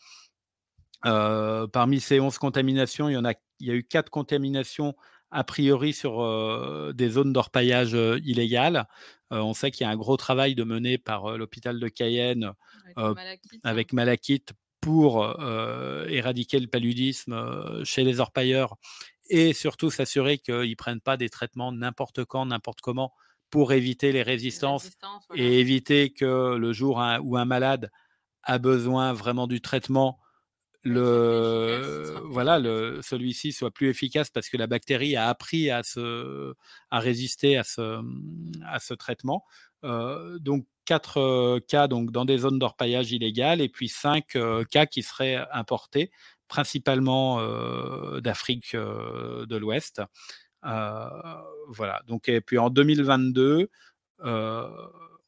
[1.03, 4.97] parmi ces 11 contaminations, il y, en a, il y a eu 4 contaminations
[5.33, 8.87] a priori sur des zones d'orpaillage illégales.
[9.31, 12.53] on sait qu'il y a un gros travail de mener par l'hôpital de Cayenne
[12.97, 14.57] avec, Malakite, hein.
[14.81, 15.25] pour
[16.09, 18.77] éradiquer le paludisme chez les orpailleurs
[19.31, 23.13] et surtout s'assurer qu'ils ne prennent pas des traitements n'importe quand, n'importe comment
[23.51, 24.91] pour éviter les résistances
[25.35, 27.91] et éviter que le jour où un malade
[28.43, 30.19] a besoin vraiment du traitement,
[30.85, 36.55] le voilà le celui-ci soit plus efficace parce que la bactérie a appris à se
[36.91, 38.03] à résister à ce
[38.67, 39.45] à ce traitement.
[39.85, 44.65] Euh, donc quatre euh, cas donc dans des zones d'orpaillage illégales et puis cinq euh,
[44.65, 46.11] cas qui seraient importés
[46.49, 47.41] principalement
[48.21, 50.03] d'Afrique de l'Ouest.
[50.63, 52.03] Voilà.
[52.07, 53.71] Donc et puis en 2022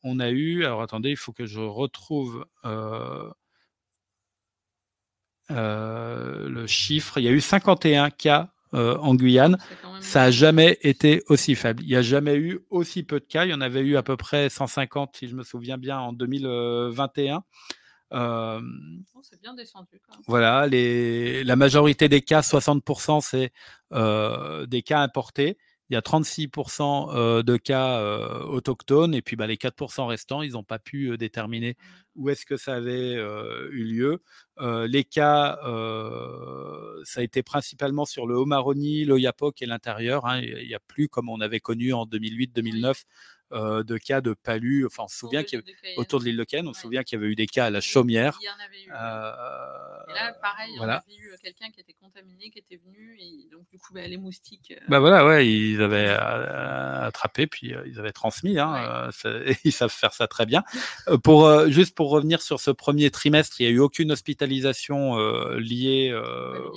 [0.04, 3.30] on a eu alors attendez il faut que je retrouve euh,
[5.50, 9.56] le chiffre, il y a eu 51 cas euh, en Guyane.
[10.00, 11.82] Ça n'a jamais été aussi faible.
[11.84, 13.44] Il n'y a jamais eu aussi peu de cas.
[13.44, 16.12] Il y en avait eu à peu près 150, si je me souviens bien, en
[16.12, 17.44] 2021.
[18.12, 18.60] Euh,
[19.22, 20.00] c'est bien descendu.
[20.26, 23.52] Voilà, les, la majorité des cas, 60%, c'est
[23.92, 25.56] euh, des cas importés
[25.90, 28.00] il y a 36% euh, de cas
[28.44, 32.22] autochtones et puis bah, les 4% restants, ils n'ont pas pu déterminer mmh.
[32.22, 34.22] où est-ce que ça avait eu lieu.
[34.60, 35.58] les cas,
[37.04, 40.26] ça a été principalement sur le Haut-Maroni, l'Oyapok et l'intérieur.
[40.26, 40.40] Hein.
[40.40, 43.04] Il n'y a plus, comme on avait connu en 2008-2009,
[43.50, 44.86] de cas de palud.
[44.86, 45.62] Enfin, on se souvient qu'il
[45.96, 47.70] autour de l'île de Cayenne, on se souvient qu'il y avait eu des cas à
[47.70, 48.38] la chaumière.
[48.40, 48.88] Il y en avait eu.
[50.10, 51.02] et là, pareil, voilà.
[51.06, 54.06] on avait eu quelqu'un qui était contaminé, qui était venu, et donc du coup, bah,
[54.06, 54.74] les moustiques.
[54.88, 58.58] Bah voilà, ouais, ils avaient attrapé, puis ils avaient transmis.
[58.58, 59.10] Hein,
[59.64, 60.64] ils savent faire ça très bien.
[61.22, 65.16] pour juste pour revenir sur ce premier trimestre, il n'y a eu aucune hospitalisation
[65.56, 66.14] liée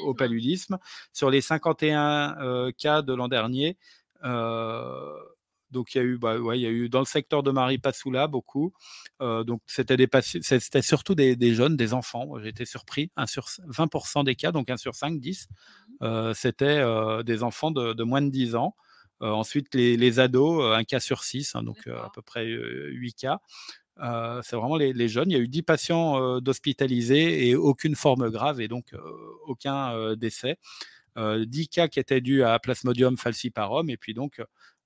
[0.06, 0.78] au paludisme.
[1.14, 3.78] Sur les 51 cas de l'an dernier.
[5.72, 7.52] Donc il y a eu, bah, ouais, il y a eu dans le secteur de
[7.52, 8.74] Marie Passoula beaucoup.
[9.20, 12.40] donc c'était des c'était surtout des, des, jeunes, des enfants.
[12.42, 15.48] J'ai été surpris, 1 sur 20% des cas, donc 1 sur 5, 10.
[16.00, 16.84] Mmh c'était
[17.24, 18.76] des enfants de, de, moins de 10 ans.
[19.20, 23.40] ensuite les, les, ados, un cas sur 6, hein, donc à peu près 8 cas.
[24.44, 25.32] c'est vraiment les, les, jeunes.
[25.32, 28.94] Il y a eu 10 patients d'hospitalisés et aucune forme grave et donc
[29.48, 30.58] aucun décès.
[31.18, 34.42] 10 cas qui étaient dus à Plasmodium falciparum et puis donc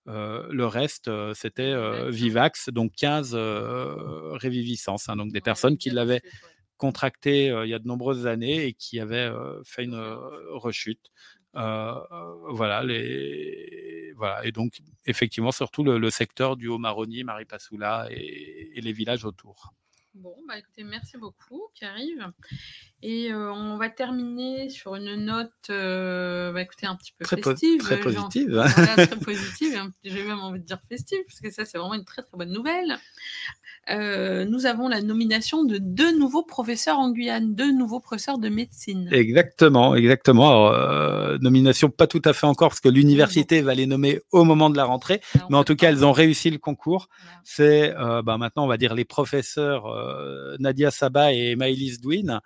[0.06, 1.74] le reste, c'était
[2.10, 6.22] Vivax, donc 15 réviviscences, hein, donc des personnes qui l'avaient
[6.78, 9.32] contracté il y a de nombreuses années et qui avaient
[9.64, 9.96] fait une
[10.50, 11.12] rechute.
[11.54, 18.94] voilà, les, voilà, et donc effectivement, surtout le, secteur du Haut-Maroni, Maripasoula et, et les
[18.94, 19.74] villages autour.
[20.14, 22.28] Bon, bah écoutez, merci beaucoup, qui arrive.
[23.02, 27.82] Et euh, on va terminer sur une note, euh, bah, écoutez, un petit peu festive.
[27.82, 28.62] très positive.
[28.76, 29.90] très positive.
[30.04, 32.52] J'ai même envie de dire festive, parce que ça, c'est vraiment une très très bonne
[32.52, 32.98] nouvelle.
[33.90, 38.48] Euh, nous avons la nomination de deux nouveaux professeurs en Guyane, deux nouveaux professeurs de
[38.48, 39.10] médecine.
[39.12, 40.50] Exactement, exactement.
[40.50, 44.70] Alors, nomination pas tout à fait encore, parce que l'université va les nommer au moment
[44.70, 47.10] de la rentrée, mais en tout cas, elles ont réussi le concours.
[47.44, 49.88] C'est bah, maintenant, on va dire, les professeurs
[50.60, 52.42] Nadia Saba et Maëlys Douin.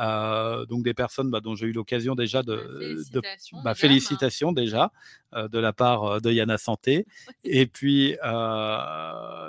[0.00, 4.92] Euh, donc des personnes bah, dont j'ai eu l'occasion déjà de, félicitations, bah, félicitations déjà
[5.34, 7.06] euh, de la part euh, de Yana Santé.
[7.44, 8.16] Et puis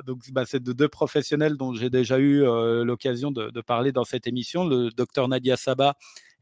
[0.06, 2.44] donc bah, c'est de deux professionnels dont j'ai déjà eu
[2.84, 5.96] l'occasion de, de, parler dans cette émission, le docteur Nadia Saba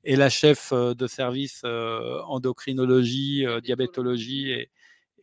[0.03, 4.69] et la chef de service endocrinologie, diabétologie et,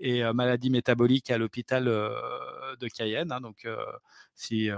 [0.01, 3.33] et maladies métaboliques à l'hôpital de Cayenne.
[3.33, 3.67] Hein, donc,
[4.35, 4.69] si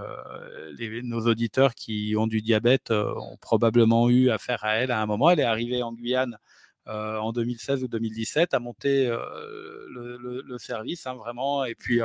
[1.04, 5.30] nos auditeurs qui ont du diabète ont probablement eu affaire à elle à un moment,
[5.30, 6.38] elle est arrivée en Guyane
[6.86, 12.00] en 2016 ou 2017 à monter le, service hein, vraiment et puis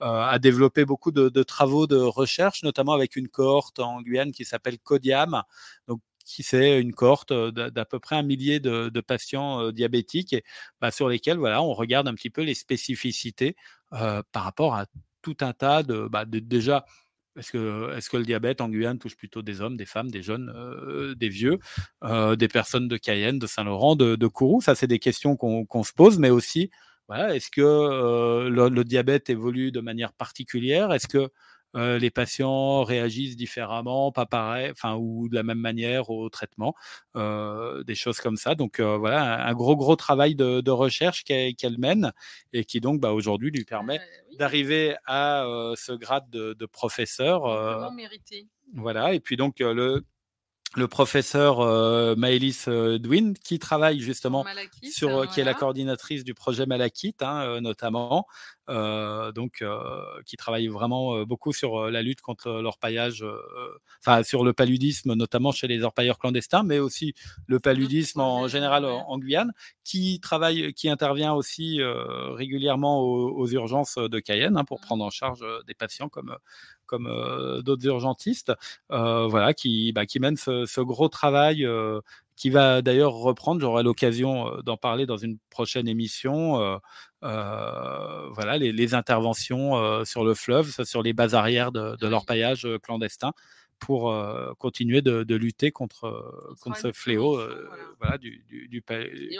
[0.00, 4.78] à développer beaucoup de, travaux de recherche, notamment avec une cohorte en Guyane qui s'appelle
[4.78, 5.42] CODIAM,
[6.26, 10.36] qui c'est une cohorte d'à peu près un millier de, patients diabétiques
[10.80, 13.56] bah, sur lesquels voilà, on regarde un petit peu les spécificités
[13.90, 14.86] par rapport à
[15.22, 16.84] tout un tas de, bah, déjà
[17.36, 20.22] est-ce que, est que, le diabète en Guyane touche plutôt des hommes, des femmes, des
[20.22, 20.52] jeunes,
[21.16, 21.58] des vieux,
[22.02, 24.60] des personnes de Cayenne, de Saint-Laurent, de, Kourou?
[24.60, 26.70] Ça, c'est des questions qu'on se pose, mais aussi,
[27.08, 30.92] voilà, est-ce que le, le, diabète évolue de manière particulière?
[30.92, 31.30] Est-ce que
[31.76, 36.74] euh, les patients réagissent différemment, pas pareil, enfin ou de la même manière au traitement,
[37.16, 38.54] euh, des choses comme ça.
[38.54, 42.12] Donc euh, voilà, un, gros gros travail de, recherche qu'elle mène
[42.52, 44.00] et qui donc bah, aujourd'hui lui permet
[44.38, 45.44] d'arriver à
[45.76, 47.42] ce grade de, de professeur.
[47.42, 48.48] Vraiment mérité.
[48.74, 50.04] Voilà, et puis donc le
[50.76, 54.44] le professeur euh, Maëlys euh, Dwin, qui travaille justement
[54.82, 58.26] sur, qui est la coordinatrice du projet Malakit, hein, notamment,
[58.68, 59.64] donc
[60.24, 63.24] qui travaille vraiment beaucoup sur la lutte contre l'orpaillage,
[64.00, 67.14] enfin sur le paludisme, notamment chez les orpailleurs clandestins, mais aussi
[67.46, 69.52] le paludisme en général en, Guyane,
[69.84, 74.84] qui travaille, qui intervient aussi régulièrement aux, urgences de Cayenne hein, pour mmh.
[74.84, 76.36] prendre en charge des patients comme
[76.86, 78.52] comme euh, d'autres urgentistes,
[78.90, 82.00] euh, voilà, qui, bah, qui mènent ce, gros travail euh,
[82.36, 83.60] qui va d'ailleurs reprendre.
[83.60, 86.80] J'aurai l'occasion d'en parler dans une prochaine émission.
[87.22, 93.32] voilà, les, interventions sur le fleuve, sur les bases arrières de, de l'orpaillage clandestin
[93.78, 97.68] pour euh, continuer de, de, lutter contre, euh, contre ce fléau euh,
[98.00, 98.18] voilà.
[98.18, 98.82] du, du, du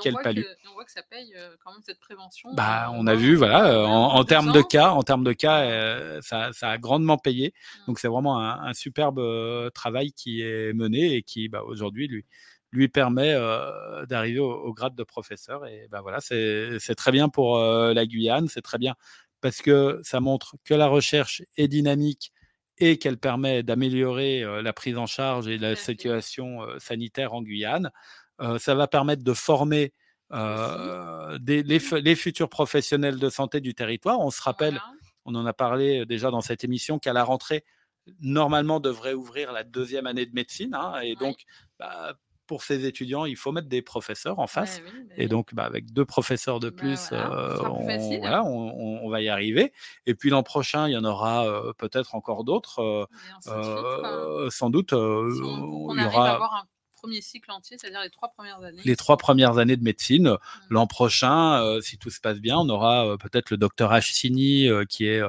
[0.02, 0.46] quel palu.
[0.68, 1.34] on voit que ça paye
[1.64, 2.52] quand même cette prévention.
[2.54, 6.70] Bah, on a vu, voilà, en, termes de cas, en termes de cas, ça, ça,
[6.70, 7.54] a grandement payé.
[7.54, 7.86] Mmh.
[7.86, 9.20] Donc c'est vraiment un, un, superbe
[9.72, 12.24] travail qui est mené et qui, bah, aujourd'hui, lui
[12.72, 13.34] lui permet
[14.08, 15.66] d'arriver au, au, grade de professeur.
[15.66, 18.94] Et ben voilà, c'est très bien pour la Guyane, c'est très bien
[19.40, 22.32] parce que ça montre que la recherche est dynamique
[22.78, 27.90] et qu'elle permet d'améliorer la prise en charge et la situation sanitaire en Guyane.
[28.58, 29.92] ça va permettre de former
[30.32, 34.20] des, les, futurs professionnels de santé du territoire.
[34.20, 34.80] On se rappelle,
[35.24, 37.64] on en a parlé déjà dans cette émission, qu'à la rentrée,
[38.20, 40.74] normalement devrait ouvrir la deuxième année de médecine.
[40.74, 41.44] Hein, et donc,
[41.78, 42.14] bah,
[42.46, 44.78] pour ces étudiants, il faut mettre des professeurs en face.
[44.78, 47.86] Ouais, oui, bah Et donc, bah, avec deux professeurs de Bah, plus, voilà, euh, on,
[47.86, 48.18] facile.
[48.20, 49.72] voilà, on, on- on va y arriver.
[50.06, 53.06] Et puis l'an prochain, il y en aura euh, peut-être encore d'autres.
[53.48, 56.64] euh, sans doute, Si on, il y arrive à aura avoir un
[56.96, 58.82] premier cycle entier, c'est-à-dire les trois premières années.
[58.84, 60.28] les trois premières années de médecine.
[60.30, 60.38] Mm.
[60.70, 65.20] L'an prochain, si tout se passe bien, on aura peut-être le docteur Hachini, qui est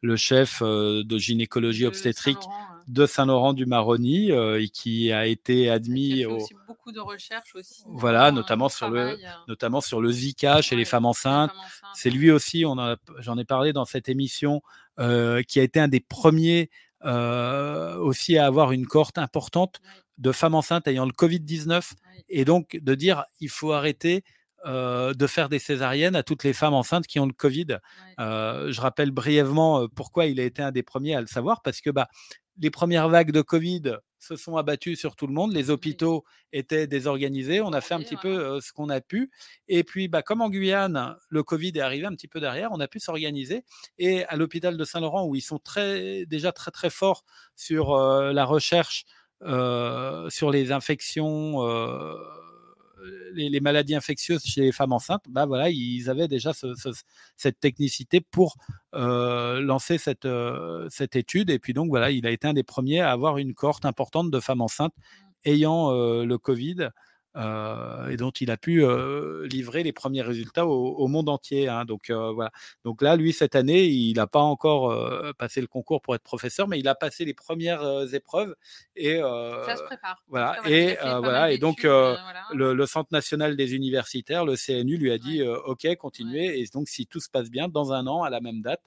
[0.00, 2.38] le chef de gynécologie obstétrique
[2.82, 7.00] hein, de Saint-Laurent-du-Maroni euh, et qui a été a admis fait au, aussi beaucoup de
[7.00, 7.82] recherches aussi.
[7.86, 10.84] Voilà, vraiment, un notamment sur le- travail, euh, notamment sur le Zika chez les ouais,
[10.84, 11.50] femmes les enceintes.
[11.50, 11.90] femmes enceintes.
[11.94, 14.62] C'est lui aussi, on en a- j'en ai parlé dans cette émission,
[14.98, 16.70] euh, qui a été un des premiers
[17.04, 19.80] euh, aussi à avoir une cohorte importante
[20.18, 22.24] de femmes enceintes ayant le Covid-19 ouais.
[22.28, 24.22] et donc de dire il faut arrêter
[24.66, 27.78] euh, de faire des césariennes à toutes les femmes enceintes qui ont le Covid.
[28.20, 31.80] Euh, je rappelle brièvement pourquoi il a été un des premiers à le savoir, parce
[31.80, 32.06] que bah,
[32.58, 36.86] les premières vagues de Covid se sont abattues sur tout le monde, les hôpitaux étaient
[36.86, 39.30] désorganisés, on a fait un petit peu euh, ce qu'on a pu,
[39.68, 42.80] et puis bah, comme en Guyane, le Covid est arrivé un petit peu derrière, on
[42.80, 43.64] a pu s'organiser,
[43.98, 47.24] et à l'hôpital de Saint-Laurent, où ils sont très, déjà très très forts
[47.56, 49.04] sur euh, la recherche,
[49.42, 51.60] euh, sur les infections,
[53.34, 56.90] les, les maladies infectieuses chez les femmes enceintes, bah voilà, ils avaient déjà ce- ce-
[57.36, 58.56] cette technicité pour
[58.94, 61.50] euh, lancer cette, euh, cette étude.
[61.50, 64.30] Et puis donc voilà, il a été un des premiers à avoir une cohorte importante
[64.30, 64.94] de femmes enceintes
[65.44, 66.88] ayant euh, le Covid.
[67.36, 71.68] Euh, et dont il a pu euh, livrer les premiers résultats au, au monde entier.
[71.68, 71.84] hein.
[71.84, 72.50] Donc euh, voilà.
[72.84, 74.94] Donc là, lui cette année, il n'a pas encore
[75.38, 78.54] passé le concours pour être professeur, mais il a passé les premières épreuves
[78.96, 80.22] et Ça se prépare.
[80.28, 80.56] voilà.
[80.62, 81.52] Cas, Et, voilà.
[81.52, 82.44] Et donc, voilà.
[82.52, 85.56] le, le Centre national des universitaires, le CNU, lui a dit Ouais.
[85.66, 86.60] OK, continuez.
[86.60, 88.82] Et donc, si tout se passe bien, dans un an, à la même date.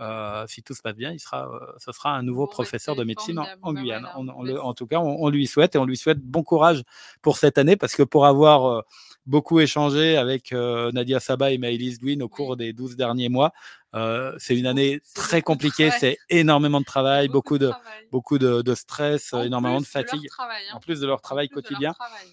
[0.00, 2.94] Euh, si tout se passe bien, il sera, euh, ce sera un nouveau Bon, professeur
[2.94, 4.02] de médecine en, en Bah, Guyane.
[4.02, 4.18] voilà.
[4.18, 6.20] On- on Bah, le- en tout cas, on, on lui souhaite et on lui souhaite
[6.20, 6.82] bon courage
[7.22, 8.82] pour cette année parce que pour avoir euh,
[9.26, 13.52] beaucoup échangé avec euh, Nadia Saba et Maëlys Dwin au cours des 12 derniers mois,
[13.94, 18.08] euh, c'est une année très compliquée, c'est énormément de travail, beaucoup de, travail.
[18.12, 20.76] beaucoup de, de stress, En énormément de fatigue, travail, hein.
[20.76, 21.92] en plus de leur travail leur quotidien.
[21.92, 22.28] travail.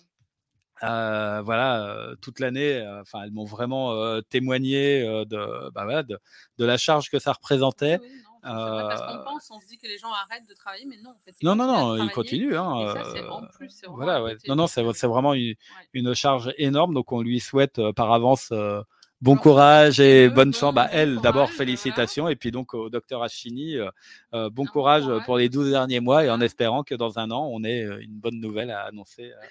[0.84, 5.84] Euh, voilà, euh, toute l'année, euh, enfin, elles m'ont vraiment euh, témoigné euh, de, bah
[5.86, 6.20] voilà, de,
[6.58, 8.00] de la charge que ça représentait.
[8.02, 8.08] Oui,
[8.44, 10.98] non, vrai, parce qu'on pense, on se dit que les gens arrêtent de travailler, mais
[11.04, 11.34] non, en fait.
[11.42, 12.56] ils Non, non, non, ils continuent.
[12.56, 14.36] Hein, Et ça, c'est en plus, voilà, ouais.
[14.48, 15.56] Non, non, c'est vraiment une, ouais.
[15.94, 16.94] une charge énorme.
[16.94, 18.84] Donc, on lui souhaite euh, par avance euh,
[19.22, 20.76] bon courage et bonne bon- chance.
[20.76, 22.28] Bah, bon elle, d'abord, félicitations.
[22.30, 25.26] Et puis, donc, au docteur Achini, euh, bon courage courage.
[25.26, 26.46] pour les 12 derniers mois et en Voilà.
[26.46, 29.46] espérant que dans un an, on ait une bonne nouvelle à annoncer euh,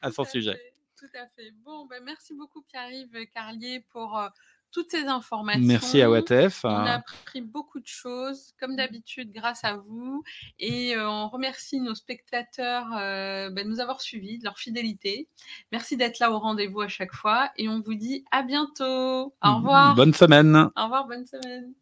[0.00, 0.52] à son à sujet.
[0.52, 1.50] fait, Tout à fait.
[1.64, 4.28] Bon, ben, merci beaucoup, Pierre-Yves Carlier, pour euh,
[4.72, 5.62] toutes ces informations.
[5.62, 6.64] Merci à WATF.
[6.64, 6.86] On a hein.
[6.86, 10.22] appris beaucoup de choses, comme d'habitude, grâce à vous.
[10.58, 15.28] Et euh, on remercie nos spectateurs euh, ben, de nous avoir suivis, de leur fidélité.
[15.72, 17.50] Merci d'être là au rendez-vous à chaque fois.
[17.56, 19.34] Et on vous dit à bientôt.
[19.42, 19.94] Au revoir.
[19.94, 20.54] Bonne semaine.
[20.76, 21.72] Au revoir, bonne semaine.